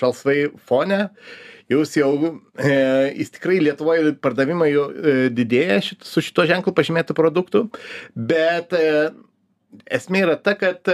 žalsvai 0.00 0.38
fone. 0.66 1.06
Jūs 1.70 1.94
jau 2.00 2.10
e, 2.18 2.74
jis 3.20 3.36
tikrai 3.36 3.60
lietuvoj 3.62 4.16
pardavimai 4.24 4.72
jo 4.72 4.88
didėja 5.30 5.78
šit 5.86 6.08
su 6.08 6.24
šituo 6.24 6.48
ženklu 6.48 6.74
pažymėtų 6.74 7.14
produktų. 7.18 7.66
Bet 8.16 8.74
esmė 9.86 10.24
yra 10.24 10.40
ta 10.40 10.56
kad 10.58 10.88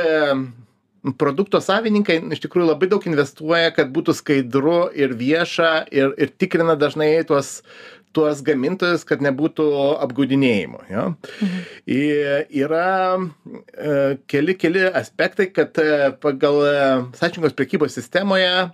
produkto 1.15 1.61
savininkai 1.63 2.19
iš 2.35 2.43
tikrųjų 2.45 2.71
labai 2.73 2.89
daug 2.91 3.05
investuoja 3.07 3.73
kad 3.77 3.93
būtų 3.95 4.15
skaidru 4.17 4.79
ir 4.95 5.15
vieša 5.19 5.71
ir 5.95 6.17
ir 6.19 6.33
tikrina 6.35 6.75
dažnai 6.79 7.13
tuos 7.29 7.61
tuos 8.17 8.41
gamintojus 8.45 9.05
kad 9.07 9.21
nebūtų 9.25 9.67
apgaudinėjimo 10.05 10.81
jo 10.89 11.05
mhm. 11.13 11.59
yra 12.63 12.87
e, 13.19 13.99
keli 14.31 14.57
keli 14.57 14.87
aspektai 14.89 15.51
kad 15.53 15.77
e, 15.83 16.11
pagal 16.23 16.61
e, 16.65 16.73
sąžiningos 17.19 17.57
prekybos 17.59 17.97
sistemoje 17.97 18.71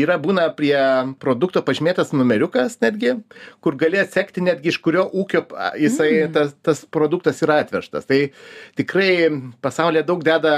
yra 0.00 0.18
būna 0.22 0.48
prie 0.56 0.78
produkto 1.22 1.62
pažymėtas 1.66 2.14
numeriukas 2.16 2.80
netgi 2.84 3.18
kur 3.64 3.76
gali 3.80 4.00
atsekti 4.00 4.44
netgi 4.44 4.72
iš 4.72 4.80
kurio 4.84 5.06
ūkio 5.12 5.44
jisai 5.76 6.10
mm. 6.24 6.34
tas 6.36 6.56
tas 6.64 6.84
produktas 6.88 7.42
yra 7.44 7.60
atvežtas 7.66 8.08
tai 8.08 8.30
tikrai 8.80 9.28
pasaulyje 9.64 10.06
daug 10.08 10.24
deda 10.24 10.56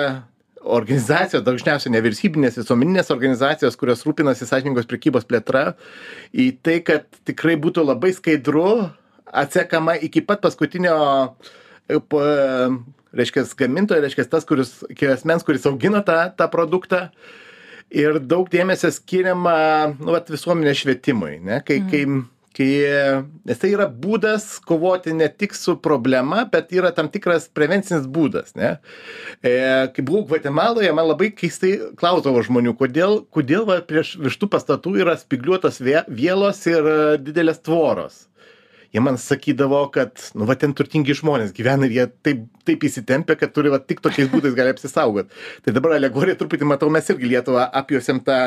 organizacijos 0.65 1.45
dažniausiai 1.47 1.93
nevyriausybinės 1.95 2.59
visuomeninės 2.59 3.13
organizacijos 3.15 3.79
kurios 3.79 4.05
rūpinasi 4.07 4.49
sąžiningos 4.49 4.89
prekybos 4.91 5.27
plėtra 5.29 5.73
į 6.35 6.51
tai 6.67 6.81
kad 6.87 7.07
tikrai 7.29 7.57
būtų 7.61 7.85
labai 7.87 8.13
skaidru 8.17 8.89
atsekama 9.29 9.97
iki 10.03 10.23
pat 10.25 10.43
paskutinio 10.43 10.97
e, 11.89 11.99
reiškias 13.13 13.55
gamintojo 13.59 14.03
reiškias 14.05 14.31
tas 14.33 14.49
kuris 14.49 14.79
iki 14.91 15.11
asmens 15.13 15.47
kuris 15.47 15.67
augino 15.69 16.03
tą 16.05 16.29
tą 16.37 16.49
produktą. 16.53 17.09
Ir 17.89 18.19
daug 18.21 18.51
dėmesio 18.53 18.91
skiriama 18.93 19.95
nu 19.97 20.13
vat 20.13 20.29
visuomenės 20.29 20.83
švietimui 20.83 21.39
ne? 21.41 21.63
Kai 21.65 21.79
kai 21.89 22.03
kai 22.59 22.69
nes 23.49 23.61
tai 23.63 23.71
yra 23.73 23.87
būdas 23.89 24.59
kovoti 24.67 25.15
ne 25.17 25.29
tik 25.31 25.55
su 25.57 25.77
problema 25.83 26.45
bet 26.53 26.73
yra 26.75 26.93
tam 26.95 27.11
tikras 27.13 27.49
prevencinis 27.55 28.09
būdas 28.11 28.57
ne? 28.59 28.77
E, 29.43 29.53
kai 29.95 30.05
buvau 30.05 30.27
gvatemaloje 30.29 30.93
man 30.95 31.11
labai 31.11 31.31
keistai 31.39 31.75
klausdavo 31.99 32.43
žmonių 32.47 32.75
kodėl 32.79 33.21
kodėl 33.35 33.69
va 33.69 33.81
prieš 33.87 34.17
virš 34.21 34.41
tų 34.43 34.51
pastatų 34.55 34.97
yra 35.05 35.19
spygliuotos 35.21 35.81
vie 35.85 36.01
vielos 36.09 36.65
ir 36.69 36.91
didelės 37.23 37.63
tvoros 37.65 38.28
jie 38.93 39.01
man 39.05 39.19
sakydavo 39.21 39.81
kad 39.93 40.21
nu 40.39 40.47
va 40.49 40.57
ten 40.57 40.73
turtingi 40.77 41.17
žmonės 41.17 41.53
gyvena 41.57 41.89
ir 41.89 41.95
jie 41.97 42.07
taip 42.25 42.45
taip 42.69 42.85
įsitempę 42.85 43.37
kad 43.41 43.53
turi 43.57 43.73
va 43.73 43.81
tik 43.81 44.01
tokiais 44.05 44.29
būdais 44.33 44.57
gali 44.57 44.73
apsisaugot. 44.75 45.31
Tai 45.65 45.75
dabar 45.77 45.97
alegoriją 45.97 46.37
truputį 46.41 46.69
matau 46.69 46.91
mes 46.93 47.09
irgi 47.13 47.31
lietuvą 47.33 47.67
apjuosėm 47.81 48.21
ta 48.25 48.39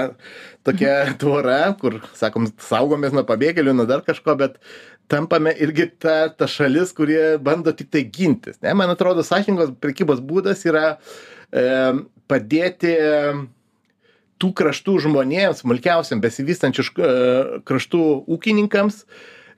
tokia 0.67 1.13
tvora 1.21 1.73
kur 1.81 1.99
sakom 2.17 2.49
saugomės 2.61 3.15
nuo 3.17 3.25
pabėgėlių 3.27 3.75
nuo 3.77 3.87
dar 3.89 4.05
kažko 4.05 4.37
bet 4.41 4.59
tampame 5.11 5.53
irgi 5.61 5.89
ta 6.01 6.17
ta 6.33 6.49
šalis 6.49 6.93
kurie 6.97 7.37
bando 7.41 7.73
tiktai 7.73 8.05
gintis 8.05 8.61
ne? 8.61 8.73
Man 8.77 8.93
atrodo 8.93 9.25
sąžiningos 9.25 9.73
prekybos 9.81 10.21
būdas 10.25 10.65
yra 10.69 10.95
e, 11.53 11.65
padėti 12.29 12.95
tų 14.41 14.49
kraštų 14.57 14.97
žmonėms 15.05 15.61
smulkiausiem 15.61 16.21
besivystančių 16.23 16.87
e, 16.89 17.11
kraštų 17.67 18.01
ūkininkams 18.37 19.03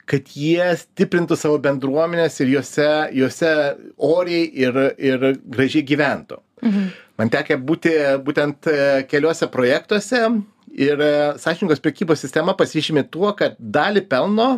kad 0.09 0.33
jie 0.35 0.65
stiprintų 0.79 1.37
savo 1.39 1.59
bendruomenes 1.63 2.39
ir 2.43 2.51
jose 2.57 2.89
jose 3.15 3.53
oriai 3.97 4.47
ir 4.65 4.79
ir 4.97 5.29
gražiai 5.43 5.85
gyventų 5.87 6.39
mhm. 6.63 6.89
man 7.21 7.31
tekę 7.33 7.59
būti 7.69 7.93
būtent 8.25 8.69
e, 8.71 8.77
keliuose 9.09 9.47
projektuose 9.53 10.25
ir 10.73 11.01
e, 11.05 11.13
sąžiningos 11.39 11.83
prekybos 11.83 12.23
sistema 12.23 12.55
pasižymi 12.57 13.05
tuo 13.13 13.31
kad 13.37 13.55
dalį 13.59 14.07
pelno 14.11 14.49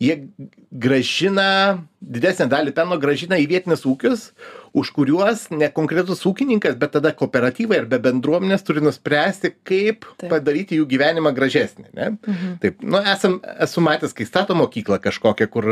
jie 0.00 0.16
grąžina 0.72 1.48
didesnę 1.98 2.46
dalį 2.50 2.72
pelno 2.76 2.98
grąžina 3.02 3.38
į 3.42 3.48
vietinius 3.50 3.82
ūkius 3.88 4.28
už 4.78 4.92
kuriuos 4.94 5.48
ne 5.50 5.66
konkretus 5.74 6.22
ūkininkas 6.28 6.76
bet 6.78 6.92
tada 6.94 7.10
kooperatyvai 7.18 7.80
arba 7.82 7.98
bendruomenės 8.04 8.62
turi 8.66 8.82
nuspręsti 8.84 9.52
kaip 9.66 10.06
padaryti 10.20 10.78
jų 10.78 10.86
gyvenimą 10.92 11.32
gražesnį 11.34 11.88
ne 11.88 12.08
mhm. 12.12 12.54
taip 12.62 12.84
nu 12.84 13.02
esam 13.02 13.40
esu 13.66 13.82
matęs 13.84 14.14
kai 14.14 14.28
stato 14.28 14.56
mokyklą 14.58 15.00
kažkokią 15.02 15.50
kur 15.50 15.70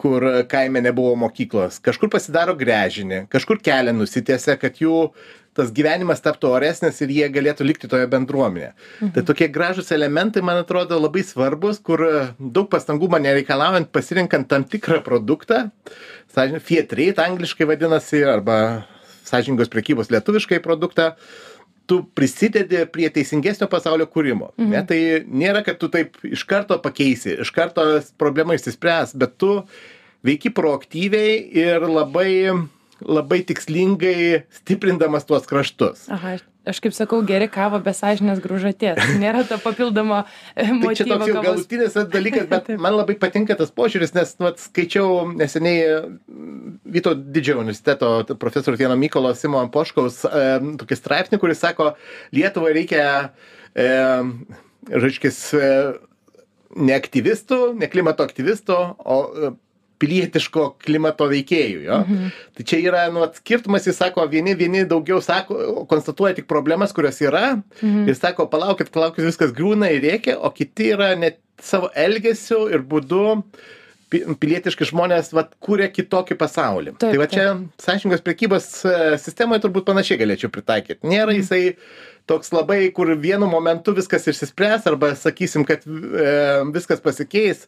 kur 0.00 0.24
kaime 0.50 0.80
nebuvo 0.84 1.12
mokyklos 1.26 1.80
kažkur 1.84 2.10
pasidaro 2.12 2.56
gręžinį 2.58 3.26
kažkur 3.32 3.60
kelią 3.64 3.94
nusitiesia 3.98 4.56
kad 4.60 4.80
jų 4.80 5.10
tas 5.58 5.72
gyvenimas 5.74 6.22
taptų 6.22 6.52
oresnis 6.54 7.00
ir 7.02 7.10
jie 7.12 7.26
galėtų 7.32 7.66
likti 7.66 7.88
toje 7.90 8.06
bendruomenėje. 8.10 8.70
Mhm. 9.00 9.10
Tai 9.16 9.24
tokie 9.26 9.48
gražus 9.52 9.90
elementai, 9.94 10.44
man 10.46 10.60
atrodo, 10.62 10.98
labai 11.00 11.24
svarbus, 11.26 11.80
kur 11.82 12.04
daug 12.38 12.70
pastangų 12.70 13.10
man 13.10 13.26
nereikalaujant 13.26 13.90
pasirinkant 13.92 14.48
tam 14.50 14.64
tikrą 14.64 15.00
produktą, 15.06 15.66
Fiat 16.30 16.92
Rate 16.94 17.24
angliškai 17.24 17.66
vadinasi, 17.66 18.22
arba 18.22 18.56
sąžingos 19.26 19.70
prekybos 19.70 20.10
lietuviškai 20.14 20.60
produktą, 20.62 21.14
tu 21.90 22.00
prisidedi 22.14 22.84
prie 22.94 23.08
teisingesnio 23.10 23.66
pasaulio 23.70 24.06
kūrimo. 24.10 24.52
Mhm. 24.56 24.74
Ne? 24.74 24.82
Tai 24.86 25.00
nėra, 25.42 25.64
kad 25.66 25.80
tu 25.82 25.90
taip 25.92 26.20
iš 26.26 26.46
karto 26.48 26.78
pakeisi, 26.82 27.40
iš 27.42 27.50
karto 27.54 27.86
problema 28.20 28.54
išsispręs, 28.54 29.16
bet 29.18 29.34
tu 29.40 29.56
veiki 30.26 30.52
proaktyviai 30.54 31.40
ir 31.64 31.88
labai 31.88 32.30
labai 33.00 33.40
tikslingai 33.48 34.44
stiprindamas 34.52 35.24
tuos 35.24 35.46
kraštus. 35.48 36.04
Aha, 36.12 36.36
aš 36.68 36.80
kaip 36.84 36.94
sakau 36.96 37.20
geri 37.26 37.48
kavą 37.52 37.80
be 37.84 37.92
sąžinės 37.96 38.40
graužaties 38.44 39.00
nėra 39.20 39.42
to 39.48 39.56
papildomo 39.62 40.22
Tai 40.54 40.92
čia 40.96 41.06
motyvo 41.06 41.18
toks 41.18 41.30
jau 41.30 41.44
galutinis 41.44 41.96
dalykas, 42.12 42.46
bet 42.50 42.68
man 42.84 42.96
labai 42.98 43.16
patinka 43.20 43.56
tas 43.58 43.72
požiūris, 43.74 44.12
nes 44.16 44.34
nu, 44.42 44.52
skaičiau 44.60 45.30
neseniai 45.32 45.86
mm, 46.02 46.58
Vyto 46.90 47.14
didžiojo 47.14 47.62
universiteto 47.62 48.36
profesoriaus 48.40 48.80
vieno 48.80 48.96
Mykolo 48.98 49.32
Simo 49.38 49.62
Poškaus 49.72 50.24
e, 50.26 50.44
tokį 50.80 50.98
straipsnį, 50.98 51.38
kuris 51.42 51.60
sako, 51.62 51.92
Lietuvai 52.34 52.72
reikia, 52.74 53.04
e, 53.78 53.88
reiškis, 54.90 55.40
e, 55.54 55.70
ne 56.76 56.96
aktyvistų, 56.96 57.60
ne 57.78 57.88
klimato 57.90 58.26
aktyvistų, 58.26 58.78
o 58.98 59.18
e, 59.20 59.52
pilietiško 60.00 60.66
klimato 60.82 61.28
veikėjų. 61.30 61.82
Jo? 61.86 62.00
Mhm. 62.06 62.30
Tai 62.56 62.66
čia 62.72 62.80
yra 62.82 63.04
nu, 63.12 63.26
skirtumas, 63.36 63.86
jis 63.88 64.00
sako, 64.00 64.24
vieni, 64.32 64.54
vieni 64.58 64.86
daugiau 64.88 65.20
sako, 65.24 65.84
konstatuoja 65.90 66.38
tik 66.38 66.48
problemas, 66.50 66.94
kurios 66.96 67.20
yra 67.24 67.58
mhm. 67.58 68.08
ir 68.10 68.18
sako, 68.18 68.48
palaukit, 68.52 68.92
palaukit, 68.94 69.26
viskas 69.28 69.54
griūna 69.56 69.92
ir 69.94 70.04
reikia, 70.06 70.38
o 70.40 70.52
kiti 70.54 70.92
yra 70.96 71.12
net 71.18 71.40
savo 71.60 71.90
elgesiu 71.98 72.64
ir 72.72 72.84
būdu 72.88 73.26
pi- 73.44 73.79
pilietiški 74.10 74.88
žmonės 74.90 75.32
vat, 75.36 75.52
kūrė 75.62 75.88
kitokį 75.94 76.36
pasaulį. 76.40 76.94
Taip, 76.98 77.12
tai 77.12 77.20
va 77.20 77.26
čia 77.30 77.48
sąžingos 77.82 78.22
prekybos 78.26 78.70
e, 78.84 78.94
sistemoje 79.22 79.62
turbūt 79.64 79.86
panašiai 79.88 80.18
galėčiau 80.20 80.50
pritaikyti. 80.52 81.06
Nėra 81.06 81.34
jisai 81.36 81.76
toks 82.30 82.52
labai, 82.54 82.82
kur 82.94 83.10
vienu 83.18 83.48
momentu 83.50 83.94
viskas 83.96 84.26
išsispręs 84.30 84.86
arba 84.90 85.12
sakysim, 85.18 85.64
kad 85.66 85.86
e, 85.86 86.32
viskas 86.74 87.02
pasikeis, 87.02 87.64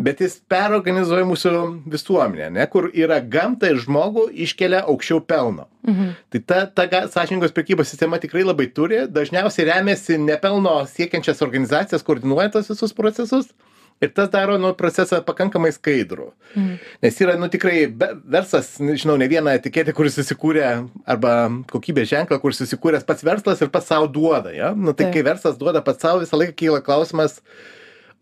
bet 0.00 0.20
jis 0.24 0.38
perorganizuoja 0.52 1.26
mūsų 1.28 1.52
visuomenę, 1.92 2.50
ne, 2.56 2.66
kur 2.72 2.88
yra 2.92 3.20
gamta 3.20 3.70
ir 3.72 3.80
žmogų 3.84 4.28
iškelia 4.46 4.84
aukščiau 4.88 5.22
pelno. 5.28 5.68
Mhm. 5.88 6.14
Tai 6.32 6.42
ta, 6.48 6.62
ta 6.72 7.04
sąžiningos 7.12 7.54
prekybos 7.56 7.92
sistema 7.92 8.20
tikrai 8.22 8.44
labai 8.46 8.68
turi, 8.72 9.04
dažniausiai 9.12 9.68
remiasi 9.70 10.20
nepelno 10.20 10.80
siekiančias 10.88 11.44
organizacijas, 11.44 12.04
koordinuoja 12.06 12.52
tos 12.56 12.72
visus 12.72 12.96
procesus. 12.96 13.52
Ir 14.02 14.10
tas 14.10 14.30
daro 14.32 14.56
nu, 14.58 14.72
procesą 14.74 15.20
pakankamai 15.22 15.70
skaidrų. 15.74 16.32
Mhm. 16.56 16.78
Nes 17.04 17.20
yra, 17.22 17.36
nu 17.38 17.46
tikrai, 17.52 17.84
be- 17.86 18.16
verslas, 18.34 18.72
žinau, 18.82 19.14
ne 19.20 19.28
vieną 19.30 19.52
etiketę, 19.58 19.94
kuris 19.94 20.16
susikūrė, 20.18 20.88
arba 21.06 21.34
kokybės 21.70 22.10
ženklą, 22.10 22.40
kuris 22.42 22.58
susikūręs 22.64 23.06
pats 23.06 23.22
verslas 23.22 23.62
ir 23.62 23.70
pats 23.70 23.86
savo 23.92 24.08
duoda. 24.10 24.50
Ja? 24.56 24.72
Nu, 24.74 24.90
tai 24.90 25.06
Taip. 25.06 25.14
kai 25.14 25.22
verslas 25.30 25.60
duoda 25.60 25.84
pats 25.86 26.02
savo, 26.02 26.24
visą 26.24 26.40
laiką 26.40 26.56
kyla 26.58 26.82
klausimas, 26.82 27.38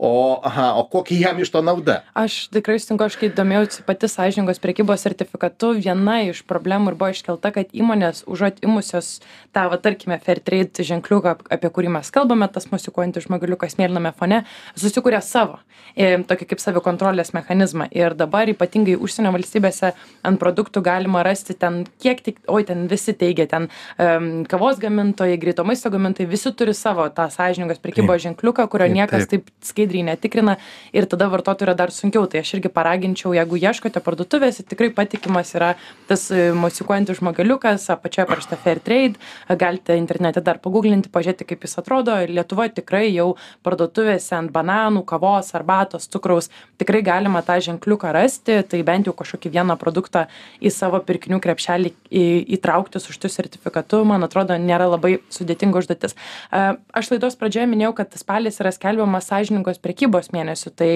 o, 0.00 0.40
aha, 0.48 0.70
o 0.80 0.86
kokia 0.88 1.18
jam 1.28 1.40
iš 1.44 1.50
to 1.52 1.60
nauda? 1.60 1.98
Aš 2.16 2.46
tikrai 2.54 2.78
sutinku, 2.80 3.04
aš 3.04 3.18
kai 3.20 3.28
domėjausi 3.36 3.82
pati 3.84 4.08
sąžiningos 4.08 4.60
priekybos 4.62 5.04
sertifikatu, 5.04 5.74
viena 5.76 6.22
iš 6.24 6.40
problemų 6.48 6.94
ir 6.94 6.96
buvo 6.96 7.10
iškelta, 7.12 7.50
kad 7.52 7.74
įmonės 7.76 8.22
užuot 8.24 8.62
imusios 8.64 9.18
tą, 9.52 9.66
va, 9.68 9.76
tarkime, 9.76 10.16
fair 10.24 10.40
trade 10.40 10.86
ženkliuką, 10.88 11.34
ap- 11.36 11.50
apie 11.52 11.68
kurį 11.76 11.92
mes 11.98 12.08
kalbame, 12.14 12.48
tas 12.48 12.70
musikuojantis 12.72 13.26
žmogeliukas 13.28 13.76
mėlyname 13.76 14.14
fone, 14.16 14.40
susikūrė 14.80 15.20
savo, 15.20 15.58
e, 15.92 16.14
tokį 16.24 16.48
kaip 16.54 16.64
savikontrolės 16.64 17.34
mechanizmą. 17.36 17.90
Ir 17.92 18.16
dabar 18.16 18.48
ypatingai 18.48 18.96
užsienio 18.96 19.34
valstybėse 19.36 19.92
ant 20.24 20.40
produktų 20.40 20.80
galima 20.86 21.20
rasti 21.26 21.52
ten, 21.58 21.82
kiek 22.00 22.24
tik, 22.24 22.40
oi, 22.48 22.64
ten 22.64 22.86
visi 22.88 23.12
teigia, 23.12 23.44
ten 23.50 23.68
um, 24.00 24.30
kavos 24.48 24.80
gamintojai, 24.80 25.36
greito 25.42 25.64
maisto 25.68 25.92
gamintojai, 25.92 26.30
visi 26.30 26.54
turi 26.56 26.72
savo 26.78 27.04
tą 27.12 27.28
sąžiningos 27.34 27.82
priekybos 27.84 28.24
ženkliuką, 28.24 28.64
kurio 28.72 28.88
Taip, 28.88 28.96
niekas 28.96 29.28
taip. 29.28 29.44
taip 29.50 29.66
skaidriai 29.90 30.06
netikrina 30.06 30.56
ir 30.92 31.06
tada 31.06 31.28
vartotojui 31.30 31.68
yra 31.68 31.74
dar 31.74 31.90
sunkiau. 31.90 32.26
Tai 32.30 32.40
aš 32.40 32.54
irgi 32.56 32.70
paraginčiau, 32.70 33.34
jeigu 33.34 33.58
ieškote 33.58 34.00
parduotuvėse, 34.00 34.64
tikrai 34.68 34.90
patikimas 34.94 35.52
yra 35.54 35.74
tas 36.08 36.30
e, 36.30 36.52
mosikuojantis 36.54 37.18
žmogeliukas, 37.20 37.88
apačioje 37.90 38.26
parašta 38.30 38.56
Fair 38.60 38.80
Trade, 38.80 39.18
galite 39.58 39.96
internete 39.98 40.40
dar 40.40 40.60
paguglinti, 40.62 41.10
pažiūrėti, 41.10 41.46
kaip 41.50 41.66
jis 41.66 41.78
atrodo. 41.82 42.14
Ir 42.22 42.32
Lietuvoje 42.34 42.74
tikrai 42.80 43.08
jau 43.10 43.34
parduotuvėse 43.66 44.36
ant 44.38 44.52
bananų, 44.54 45.04
kavos, 45.08 45.52
arbatos, 45.58 46.08
cukraus 46.10 46.50
tikrai 46.80 47.02
galima 47.04 47.42
tą 47.46 47.58
ženkliuką 47.60 48.12
rasti, 48.14 48.60
tai 48.68 48.82
bent 48.86 49.10
jau 49.10 49.14
kažkokį 49.16 49.52
vieną 49.58 49.76
produktą 49.80 50.26
į 50.62 50.72
savo 50.74 51.00
pirkinių 51.04 51.40
krepšelį 51.42 51.92
į- 52.10 52.44
įtraukti 52.58 53.02
su 53.02 53.14
šitu 53.16 53.30
sertifikatu, 53.32 54.04
man 54.06 54.24
atrodo, 54.26 54.56
nėra 54.60 54.88
labai 54.90 55.18
sudėtinga 55.32 55.82
užduotis. 55.82 56.16
E, 56.52 56.70
Aš 57.00 57.10
laidos 57.12 57.36
pradžioje 57.38 57.68
minėjau, 57.70 57.92
kad 57.96 58.14
spalis 58.18 58.58
yra 58.60 58.72
skelbiamas 58.74 59.28
sąžiningos 59.30 59.79
prekybos 59.82 60.30
mėnesiu, 60.34 60.72
tai 60.76 60.90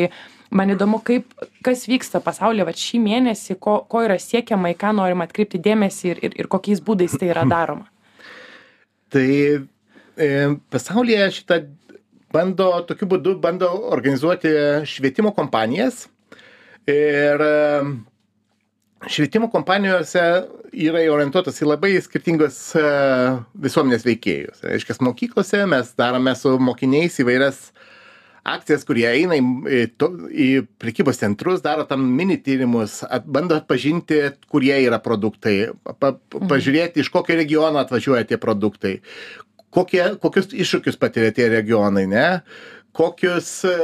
man 0.54 0.72
įdomu, 0.74 1.00
kaip, 1.04 1.30
kas 1.66 1.86
vyksta 1.90 2.22
pasaulyje 2.24 2.66
vat 2.68 2.80
šį 2.80 3.00
mėnesį, 3.04 3.58
ko, 3.62 3.78
ko 3.90 4.04
yra 4.06 4.18
siekiama, 4.22 4.72
į 4.74 4.78
ką 4.80 4.94
norima 4.96 5.28
atkreipti 5.28 5.60
dėmesį 5.62 6.10
ir, 6.12 6.22
ir, 6.28 6.38
ir 6.44 6.50
kokiais 6.52 6.82
būdais 6.84 7.16
tai 7.18 7.30
yra 7.32 7.46
daroma. 7.54 7.88
Tai 9.14 9.26
e, 9.26 10.28
pasaulyje 10.74 11.30
šitą 11.38 11.60
bando, 12.34 12.70
tokiu 12.88 13.08
būdu 13.14 13.36
bando 13.42 13.70
organizuoti 13.94 14.50
švietimo 14.90 15.34
kompanijas. 15.36 16.08
Ir 16.90 17.40
e, 17.40 17.54
švietimo 19.08 19.48
kompanijose 19.52 20.24
yra 20.74 21.04
orientuotas 21.12 21.60
į 21.62 21.68
labai 21.68 21.94
skirtingos 22.02 22.58
e, 22.78 22.84
visuomenės 23.66 24.06
veikėjus. 24.06 24.64
Reiškia, 24.66 24.98
mokyklose 25.04 25.64
mes 25.70 25.94
darome 25.98 26.34
su 26.38 26.56
mokiniais 26.60 27.20
įvairias 27.22 27.68
akcijas, 28.44 28.84
kurie 28.84 29.06
eina 29.08 29.38
į, 29.38 29.80
to, 29.98 30.10
į 30.28 30.48
prekybos 30.80 31.20
centrus, 31.20 31.62
daro 31.64 31.86
tam 31.88 32.04
mini 32.16 32.36
tyrimus, 32.44 33.00
at, 33.08 33.24
bando 33.24 33.56
atpažinti, 33.56 34.20
kurie 34.52 34.76
yra 34.84 35.00
produktai, 35.02 35.56
pa, 35.84 36.12
pa, 36.12 36.12
pažiūrėti, 36.52 37.00
iš 37.00 37.10
kokio 37.14 37.38
regiono 37.40 37.80
atvažiuoja 37.80 38.28
tie 38.28 38.38
produktai, 38.40 38.98
kokie, 39.74 40.02
kokius 40.22 40.52
iššūkius 40.52 41.00
patiria 41.00 41.32
tie 41.34 41.48
regionai, 41.52 42.06
ne? 42.10 42.26
Kokius, 42.94 43.48
e, 43.66 43.76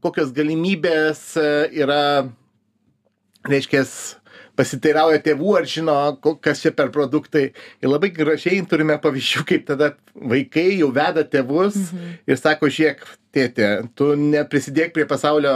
kokios 0.00 0.30
galimybės 0.32 1.34
e, 1.36 1.48
yra, 1.82 2.04
reiškia, 3.50 3.82
pasiteirauja 4.54 5.18
tėvų, 5.24 5.50
ar 5.58 5.66
žino, 5.68 5.96
kas 6.42 6.62
čia 6.62 6.70
per 6.76 6.92
produktai. 6.94 7.48
Ir 7.82 7.90
labai 7.90 8.12
gražiai 8.14 8.62
turime 8.70 8.96
pavyzdžių, 9.02 9.44
kaip 9.50 9.66
tada 9.68 9.92
vaikai 10.14 10.78
jau 10.78 10.92
veda 10.94 11.26
tėvus 11.26 11.76
mhm. 11.82 12.16
ir 12.30 12.40
sako, 12.40 12.70
žiūrėk, 12.72 13.02
tėtė, 13.34 13.70
tu 13.98 14.12
neprisidėk 14.18 14.94
prie 14.96 15.06
pasaulio 15.10 15.54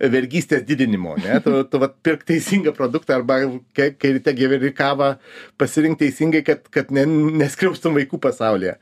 vergystės 0.00 0.64
didinimo, 0.68 1.14
ne? 1.20 1.38
Tu, 1.44 1.52
tu 1.70 1.80
vat, 1.80 1.94
pirk 2.04 2.24
teisingą 2.28 2.72
produktą 2.76 3.16
arba 3.16 3.38
kai, 3.76 3.88
kai 3.96 4.12
ryte 4.16 4.34
geri 4.36 4.72
kavą, 4.76 5.14
pasirink 5.60 5.98
teisingai, 6.00 6.42
kad, 6.44 6.66
kad 6.72 6.90
ne, 6.92 7.06
neskriaustum 7.40 7.96
vaikų 7.96 8.20
pasaulyje. 8.26 8.76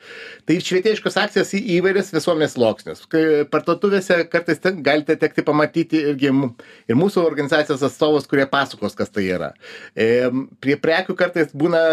Tai 0.49 0.57
švietėjiškos 0.69 1.19
akcijos 1.23 1.55
į 1.55 1.63
įvairias 1.77 2.11
visuomės 2.15 2.57
loksnius. 2.59 3.05
Parduotuvėse 3.53 4.19
kartais 4.33 4.63
ten 4.63 4.83
galite 4.87 5.17
tekti 5.21 5.45
pamatyti 5.47 6.03
irgi 6.11 6.33
ir 6.33 6.99
mūsų 6.99 7.23
organizacijos 7.23 7.85
atstovus, 7.87 8.27
kurie 8.31 8.49
pasakos, 8.51 8.97
kas 8.99 9.13
tai 9.15 9.29
yra. 9.29 9.53
E, 9.95 10.27
prie 10.65 10.77
prekių 10.81 11.15
kartais 11.19 11.55
būna 11.55 11.85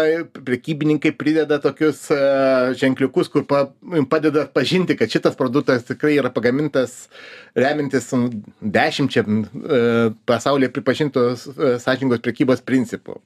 prekybininkai 0.42 1.14
prideda 1.18 1.60
tokius 1.62 2.08
e, 2.10 2.18
ženkliukus, 2.80 3.30
kur 3.32 3.46
pa, 3.46 3.68
padeda 4.10 4.48
pažinti, 4.50 4.98
kad 4.98 5.12
šitas 5.12 5.38
produktas 5.38 5.86
tikrai 5.86 6.16
yra 6.18 6.32
pagamintas 6.34 7.06
remintis 7.54 8.10
10 8.12 9.11
ginčiam 9.12 9.44
e, 9.44 10.10
pasaulyje 10.26 10.72
pripažintos 10.72 11.46
e, 11.46 11.78
sąžingos 11.78 12.22
prekybos 12.22 12.62
principų. 12.64 13.20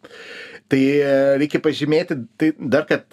Tai 0.69 0.81
e, 0.81 1.39
reikia 1.39 1.61
pažymėti 1.63 2.19
tai 2.39 2.53
dar, 2.59 2.87
kad, 2.87 3.07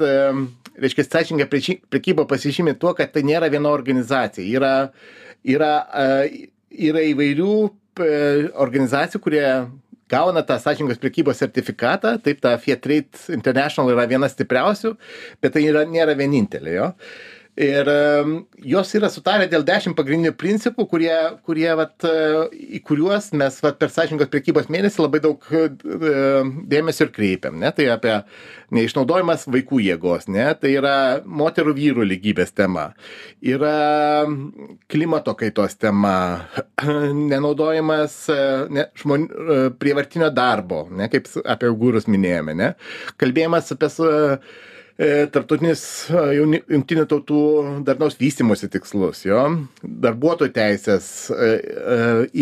reiškia, 0.78 1.06
sąžinga 1.06 1.48
prekyba 1.90 2.26
pasižymė 2.26 2.78
tuo, 2.80 2.94
kad 2.94 3.14
tai 3.14 3.24
nėra 3.24 3.50
viena 3.50 3.70
organizacija. 3.70 4.46
Yra, 4.46 4.92
yra, 5.44 5.74
yra 6.72 7.06
įvairių 7.12 7.54
organizacijų, 8.58 9.22
kurie 9.22 9.46
gauna 10.10 10.42
tą 10.46 10.58
sąžingos 10.62 10.98
prekybos 11.02 11.38
sertifikatą, 11.42 12.18
taip 12.22 12.42
ta 12.42 12.56
Fiat 12.58 12.82
Trade 12.82 13.34
International 13.34 13.94
yra 13.94 14.08
viena 14.10 14.30
stipriausių, 14.30 14.96
bet 15.42 15.54
tai 15.54 15.64
yra, 15.70 15.86
nėra 15.90 16.18
vienintelė 16.18 16.74
jo. 16.74 16.90
Uh, 16.90 17.33
Ir 17.54 17.90
jos 18.66 18.92
yra 18.98 19.10
sutarę 19.14 19.46
dėl 19.46 19.62
dešimt 19.68 19.94
pagrindinių 19.94 20.32
principų, 20.42 20.88
kurie, 20.90 21.14
kurie 21.46 21.68
vat, 21.78 21.94
e, 22.08 22.48
į 22.78 22.80
kuriuos 22.88 23.28
mes 23.38 23.60
vat, 23.62 23.78
per 23.78 23.92
sąžingos 23.94 24.32
prekybos 24.34 24.72
mėnesį 24.74 25.04
labai 25.04 25.22
daug 25.22 25.46
e, 25.54 25.68
dėmesio 26.72 27.06
ir 27.06 27.12
kreipiam. 27.14 27.60
Ne? 27.62 27.70
Tai 27.78 27.86
apie 27.94 28.16
neišnaudojimas 28.74 29.46
vaikų 29.54 29.84
jėgos, 29.86 30.26
ne? 30.34 30.48
tai 30.58 30.74
yra 30.80 30.96
moterų 31.22 31.76
vyrų 31.78 32.10
lygybės 32.16 32.56
tema, 32.58 32.90
yra 33.46 34.26
klimato 34.90 35.38
kaitos 35.38 35.78
tema, 35.78 36.18
nenaudojimas 37.34 38.18
e, 38.34 38.42
ne, 38.74 38.90
žmon, 38.98 39.30
prievartinio 39.78 40.34
darbo, 40.34 40.88
ne? 40.90 41.12
kaip 41.14 41.30
apie 41.46 41.70
augūrus 41.70 42.10
minėjome, 42.10 42.58
ne? 42.58 42.74
kalbėjimas 43.22 43.76
apie 43.78 43.94
tarptautinis 44.98 45.82
e, 46.14 46.24
jungtinių 46.38 47.06
tautų 47.10 47.40
darnaus 47.88 48.14
vystimosi 48.20 48.70
tikslus, 48.70 49.24
jo, 49.26 49.42
darbuotojų 49.82 50.54
teisės, 50.54 51.08
e, 51.34 51.50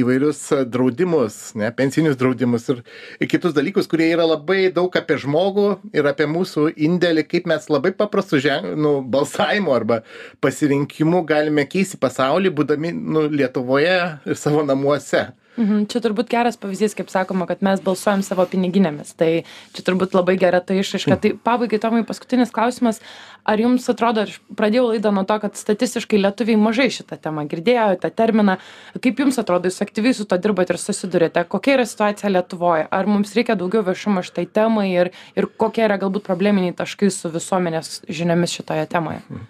įvairius 0.02 0.42
draudimus, 0.68 1.40
ne, 1.60 1.70
pensinius 1.76 2.20
draudimus 2.20 2.68
ir, 2.74 2.82
ir 3.24 3.32
kitus 3.32 3.56
dalykus, 3.56 3.88
kurie 3.92 4.10
yra 4.12 4.28
labai 4.28 4.66
daug 4.76 4.92
apie 5.00 5.16
žmogų 5.24 5.68
ir 5.96 6.12
apie 6.12 6.28
mūsų 6.28 6.74
indėlį, 6.76 7.24
kaip 7.32 7.48
mes 7.52 7.70
labai 7.72 7.94
paprastų 7.96 8.42
žen, 8.44 8.72
nu, 8.76 8.98
balsavimu 9.02 9.72
arba 9.76 10.02
pasirinkimu 10.44 11.24
galime 11.30 11.64
keisti 11.72 12.02
pasaulį, 12.02 12.52
būdami 12.60 12.92
nu, 13.00 13.30
Lietuvoje 13.32 13.98
ir 14.28 14.40
savo 14.40 14.66
namuose. 14.68 15.30
Mhm, 15.60 15.84
čia 15.92 16.00
turbūt 16.00 16.30
geras 16.32 16.56
pavyzdys, 16.60 16.94
kaip 16.96 17.10
sakoma, 17.12 17.44
kad 17.50 17.60
mes 17.66 17.82
balsuojam 17.84 18.22
savo 18.24 18.46
piniginėmis. 18.48 19.12
Tai 19.20 19.30
čia 19.76 19.84
turbūt 19.84 20.16
labai 20.16 20.38
gera 20.40 20.62
ta 20.64 20.78
išaiška. 20.78 21.18
Tai 21.20 21.32
pabaigai, 21.44 21.80
Tomai, 21.84 22.06
paskutinis 22.08 22.54
klausimas. 22.56 23.02
Ar 23.44 23.60
jums 23.60 23.90
atrodo, 23.92 24.24
aš 24.30 24.38
pradėjau 24.56 24.92
laidą 24.94 25.12
nuo 25.12 25.26
to, 25.28 25.36
kad 25.44 25.60
statistiškai 25.60 26.22
lietuviai 26.22 26.60
mažai 26.62 26.88
šitą 26.94 27.20
temą 27.20 27.44
girdėjo, 27.52 27.90
tą 28.00 28.14
terminą. 28.16 28.58
Kaip 29.04 29.20
jums 29.26 29.42
atrodo, 29.42 29.68
jūs 29.68 29.84
aktyviai 29.84 30.16
su 30.16 30.28
to 30.30 30.40
dirbate 30.40 30.72
ir 30.72 30.80
susidurite? 30.80 31.44
Kokia 31.52 31.76
yra 31.80 31.88
situacija 31.90 32.32
Lietuvoje? 32.32 32.88
Ar 32.88 33.10
mums 33.10 33.36
reikia 33.36 33.58
daugiau 33.60 33.84
viešumo 33.88 34.24
šitai 34.24 34.46
temai 34.48 34.88
ir, 34.94 35.12
ir 35.36 35.50
kokie 35.60 35.84
yra 35.90 36.00
galbūt 36.00 36.24
probleminiai 36.28 36.78
taškai 36.78 37.12
su 37.12 37.34
visuomenės 37.34 38.06
žiniomis 38.08 38.56
šitoje 38.62 38.88
temoje? 38.94 39.26
Mhm. 39.28 39.50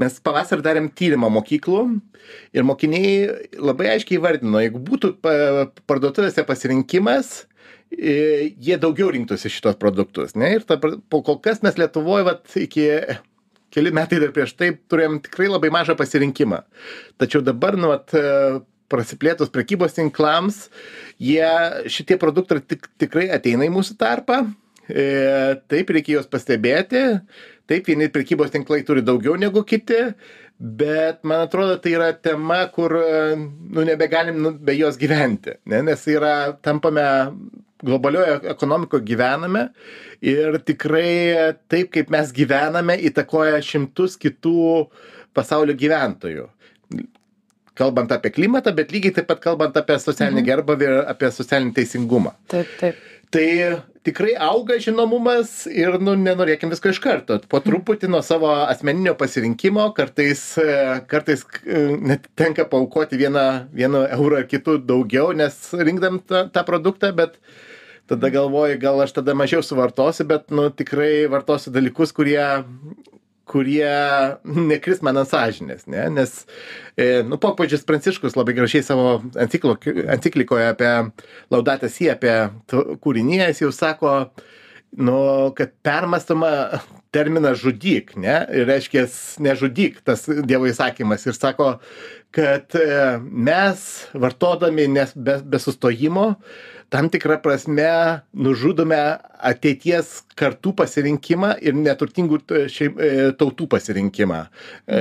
Mes 0.00 0.18
pavasarį 0.24 0.64
darėm 0.64 0.88
tyrimą 0.94 1.30
mokyklų 1.38 1.82
ir 2.56 2.66
mokiniai 2.66 3.12
labai 3.58 3.92
aiškiai 3.94 4.18
įvardino, 4.20 4.60
jeigu 4.62 4.82
būtų 4.84 5.14
parduotuvėse 5.88 6.44
pasirinkimas, 6.48 7.46
jie 7.90 8.76
daugiau 8.80 9.10
rinktųsi 9.14 9.50
šitos 9.52 9.78
produktus. 9.80 10.36
Ne? 10.36 10.54
Ir 10.58 10.66
ta, 10.68 10.76
po 10.78 11.22
kol 11.26 11.40
kas 11.44 11.62
mes 11.64 11.78
Lietuvoje 11.80 12.26
vat, 12.28 12.44
iki 12.60 12.88
keli 13.74 13.92
metai 13.94 14.20
dar 14.22 14.32
prieš 14.36 14.54
tai 14.58 14.72
turėjom 14.90 15.20
tikrai 15.24 15.48
labai 15.50 15.70
mažą 15.72 15.96
pasirinkimą. 15.98 16.62
Tačiau 17.20 17.44
dabar, 17.44 17.76
nu, 17.80 17.92
vat, 17.92 18.12
prasiplėtus 18.88 19.52
prekybos 19.52 19.96
tinklams, 19.96 20.66
jie, 21.20 21.44
šitie 21.92 22.16
produktai 22.20 22.62
tik, 22.64 22.88
tikrai 23.00 23.28
ateina 23.34 23.68
į 23.68 23.74
mūsų 23.74 23.98
tarpą. 24.00 24.42
E, 24.88 25.06
taip, 25.68 25.90
reikia 25.92 26.18
juos 26.18 26.28
pastebėti, 26.30 27.04
taip 27.68 27.88
vieni 27.88 28.08
prekybos 28.12 28.52
tinklai 28.54 28.82
turi 28.88 29.04
daugiau 29.04 29.36
negu 29.36 29.64
kiti 29.68 30.00
bet 30.58 31.22
man 31.22 31.46
atrodo 31.46 31.76
tai 31.78 31.92
yra 31.94 32.12
tema 32.12 32.66
kur 32.74 32.92
nu 33.70 33.84
nebegalim 33.84 34.42
nu 34.42 34.52
be 34.52 34.74
jos 34.74 34.98
gyventi 34.98 35.54
ne? 35.64 35.82
Nes 35.82 36.06
yra 36.10 36.52
tampame 36.62 37.04
globalioj 37.84 38.40
ekonomikoj 38.50 39.04
gyvename 39.06 39.68
ir 40.20 40.58
tikrai 40.66 41.54
taip 41.70 41.92
kaip 41.94 42.10
mes 42.10 42.32
gyvename 42.34 42.98
įtakoja 43.10 43.60
šimtus 43.62 44.18
kitų 44.18 44.88
pasaulio 45.34 45.76
gyventojų. 45.78 46.48
Kalbant 47.78 48.10
apie 48.10 48.32
klimatą 48.34 48.74
bet 48.74 48.90
lygiai 48.90 49.14
taip 49.14 49.28
pat 49.30 49.44
kalbant 49.44 49.76
apie 49.78 50.00
socialinį 50.02 50.40
mhm. 50.42 50.48
gerbūvį 50.50 50.90
ir 50.90 50.98
apie 51.06 51.30
socialinį 51.30 51.76
teisingumą. 51.76 52.34
Taip 52.50 52.74
taip 52.80 52.98
tai 53.30 53.48
tikrai 54.06 54.34
auga 54.40 54.78
žinomumas 54.80 55.66
ir 55.68 55.98
nu 56.00 56.14
nenorėkim 56.16 56.70
visko 56.72 56.92
iš 56.92 57.00
karto. 57.04 57.38
Po 57.50 57.60
truputį 57.64 58.10
nuo 58.10 58.22
savo 58.24 58.50
asmeninio 58.64 59.14
pasirinkimo 59.20 59.88
kartais 59.96 60.42
kartais 61.10 61.44
net 62.00 62.28
tenka 62.38 62.64
paaukoti 62.68 63.20
vieną 63.20 63.46
vieną 63.74 64.06
eurą 64.18 64.42
ar 64.42 64.48
kitų 64.50 64.78
daugiau 64.88 65.34
nes 65.36 65.58
rinkdami 65.76 66.22
tą 66.28 66.46
tą 66.54 66.64
produktą 66.68 67.12
bet 67.16 67.36
tada 68.08 68.30
galvoji 68.32 68.80
gal 68.80 69.04
aš 69.04 69.18
tada 69.20 69.36
mažiau 69.36 69.60
suvartosiu 69.64 70.24
bet 70.28 70.48
nu 70.50 70.70
tikrai 70.72 71.28
vartosiu 71.28 71.74
dalykus 71.74 72.14
kurie 72.16 72.40
kurie 73.48 73.88
nekris 74.44 75.02
man 75.04 75.22
ant 75.22 75.30
sąžinės, 75.30 75.86
ne? 75.90 76.04
nes 76.14 76.34
e, 76.96 77.24
nu, 77.26 77.40
popiežius 77.40 77.86
Pranciškus 77.88 78.36
labai 78.38 78.56
gražiai 78.58 78.84
savo 78.86 79.18
enciklikoje 79.40 80.68
apie 80.68 80.92
laudatą 81.54 81.90
sie, 81.92 82.12
apie 82.14 82.36
kūrinį, 82.70 83.42
jis 83.46 83.64
jau 83.64 83.72
sako, 83.74 84.14
nu, 85.00 85.18
kad 85.58 85.74
permastoma 85.84 86.52
terminas 87.14 87.60
žudyk, 87.62 88.14
ne? 88.20 88.40
Ir 88.52 88.68
reiškia, 88.68 89.06
nežudyk 89.44 90.02
tas 90.04 90.26
Dievo 90.28 90.68
įsakymas. 90.68 91.24
Ir 91.28 91.36
sako, 91.36 91.70
kad 92.34 92.76
e, 92.76 92.88
mes 93.22 93.84
vartodami 94.12 94.88
nes 94.92 95.14
be, 95.16 95.38
be 95.44 95.60
sustojimo, 95.62 96.34
tam 96.88 97.08
tikra 97.12 97.36
prasme 97.42 97.88
nužudome 98.32 99.00
ateities 99.38 100.22
kartų 100.38 100.72
pasirinkimą 100.78 101.52
ir 101.62 101.76
neturtingų 101.76 102.38
šiaip 102.70 102.98
e, 102.98 103.08
tautų 103.38 103.66
pasirinkimą 103.70 104.38
e, 104.46 105.00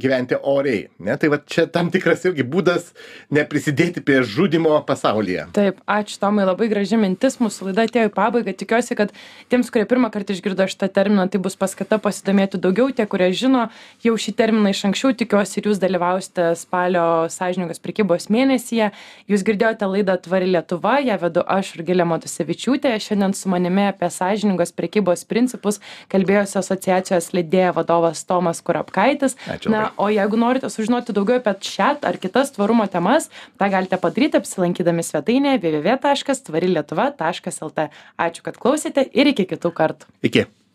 gyventi 0.00 0.36
oriai. 0.36 0.86
Ne? 1.04 1.16
Tai 1.20 1.30
va 1.32 1.38
čia 1.40 1.66
tam 1.72 1.90
tikras 1.92 2.24
irgi 2.28 2.44
būdas 2.46 2.90
neprisidėti 3.32 4.02
prie 4.04 4.22
žudimo 4.26 4.74
pasaulyje. 4.88 5.46
Taip, 5.56 5.80
ačiū 5.88 6.18
Tomai, 6.20 6.46
labai 6.48 6.68
graži 6.72 6.98
mintis, 7.00 7.38
mūsų 7.42 7.70
laida 7.70 7.86
atėjo 7.88 8.10
į 8.10 8.14
pabaigą. 8.16 8.56
Tikiuosi, 8.56 8.96
kad 8.98 9.12
tiems, 9.52 9.70
kurie 9.72 9.86
pirmą 9.88 10.10
kartą 10.14 10.36
išgirdo 10.36 10.68
šitą 10.72 10.88
terminą, 10.92 11.28
tai 11.32 11.40
bus 11.44 11.58
paskata 11.60 12.00
pasidomėti 12.02 12.60
daugiau. 12.62 12.88
Tie, 12.96 13.06
kurie 13.08 13.30
žino 13.36 13.66
jau 14.04 14.16
šį 14.20 14.36
terminą 14.40 14.72
iš 14.72 14.84
anksčiau, 14.90 15.12
tikiuosi 15.16 15.60
ir 15.60 15.70
jūs 15.70 15.82
dalyvausite 15.82 16.50
spalio 16.60 17.06
sąžiningos 17.32 17.82
prekybos 17.84 18.30
mėnesyje. 18.32 18.92
Jūs 19.30 19.44
girdėjote 19.46 19.88
laidą 19.92 20.16
Tvari 20.24 20.48
Lietuva, 20.54 20.95
ją 21.04 21.18
vedu 21.20 21.42
aš 21.46 21.74
ir 21.76 21.82
Gilė 21.88 22.04
Matusevičiūtė. 22.08 23.00
Šiandien 23.02 23.32
su 23.36 23.48
manimi 23.52 23.84
apie 23.90 24.08
sąžiningos 24.12 24.72
prekybos 24.76 25.24
principus 25.28 25.80
kalbėjosi 26.12 26.58
asociacijos 26.62 27.32
leidėja 27.36 27.70
vadovas 27.76 28.24
Tomas 28.28 28.58
Kurapkaitis. 28.64 29.32
Na, 29.70 29.80
o 30.00 30.06
jeigu 30.12 30.36
norite 30.40 30.68
sužinoti 30.72 31.16
daugiau 31.16 31.36
apie 31.40 31.54
šią 31.70 31.90
ar 32.06 32.16
kitas 32.22 32.48
tvarumo 32.56 32.86
temas, 32.90 33.22
tą 33.60 33.66
galite 33.72 33.96
padaryti 34.02 34.36
apsilankydami 34.40 35.02
svetainėje 35.06 35.58
www.tvarilietuva.lt. 35.64 37.78
Ačiū, 38.26 38.40
kad 38.46 38.54
klausėte 38.60 39.02
ir 39.12 39.26
iki 39.32 39.44
kitų 39.54 39.68
kartų. 39.76 40.04
Iki. 40.26 40.42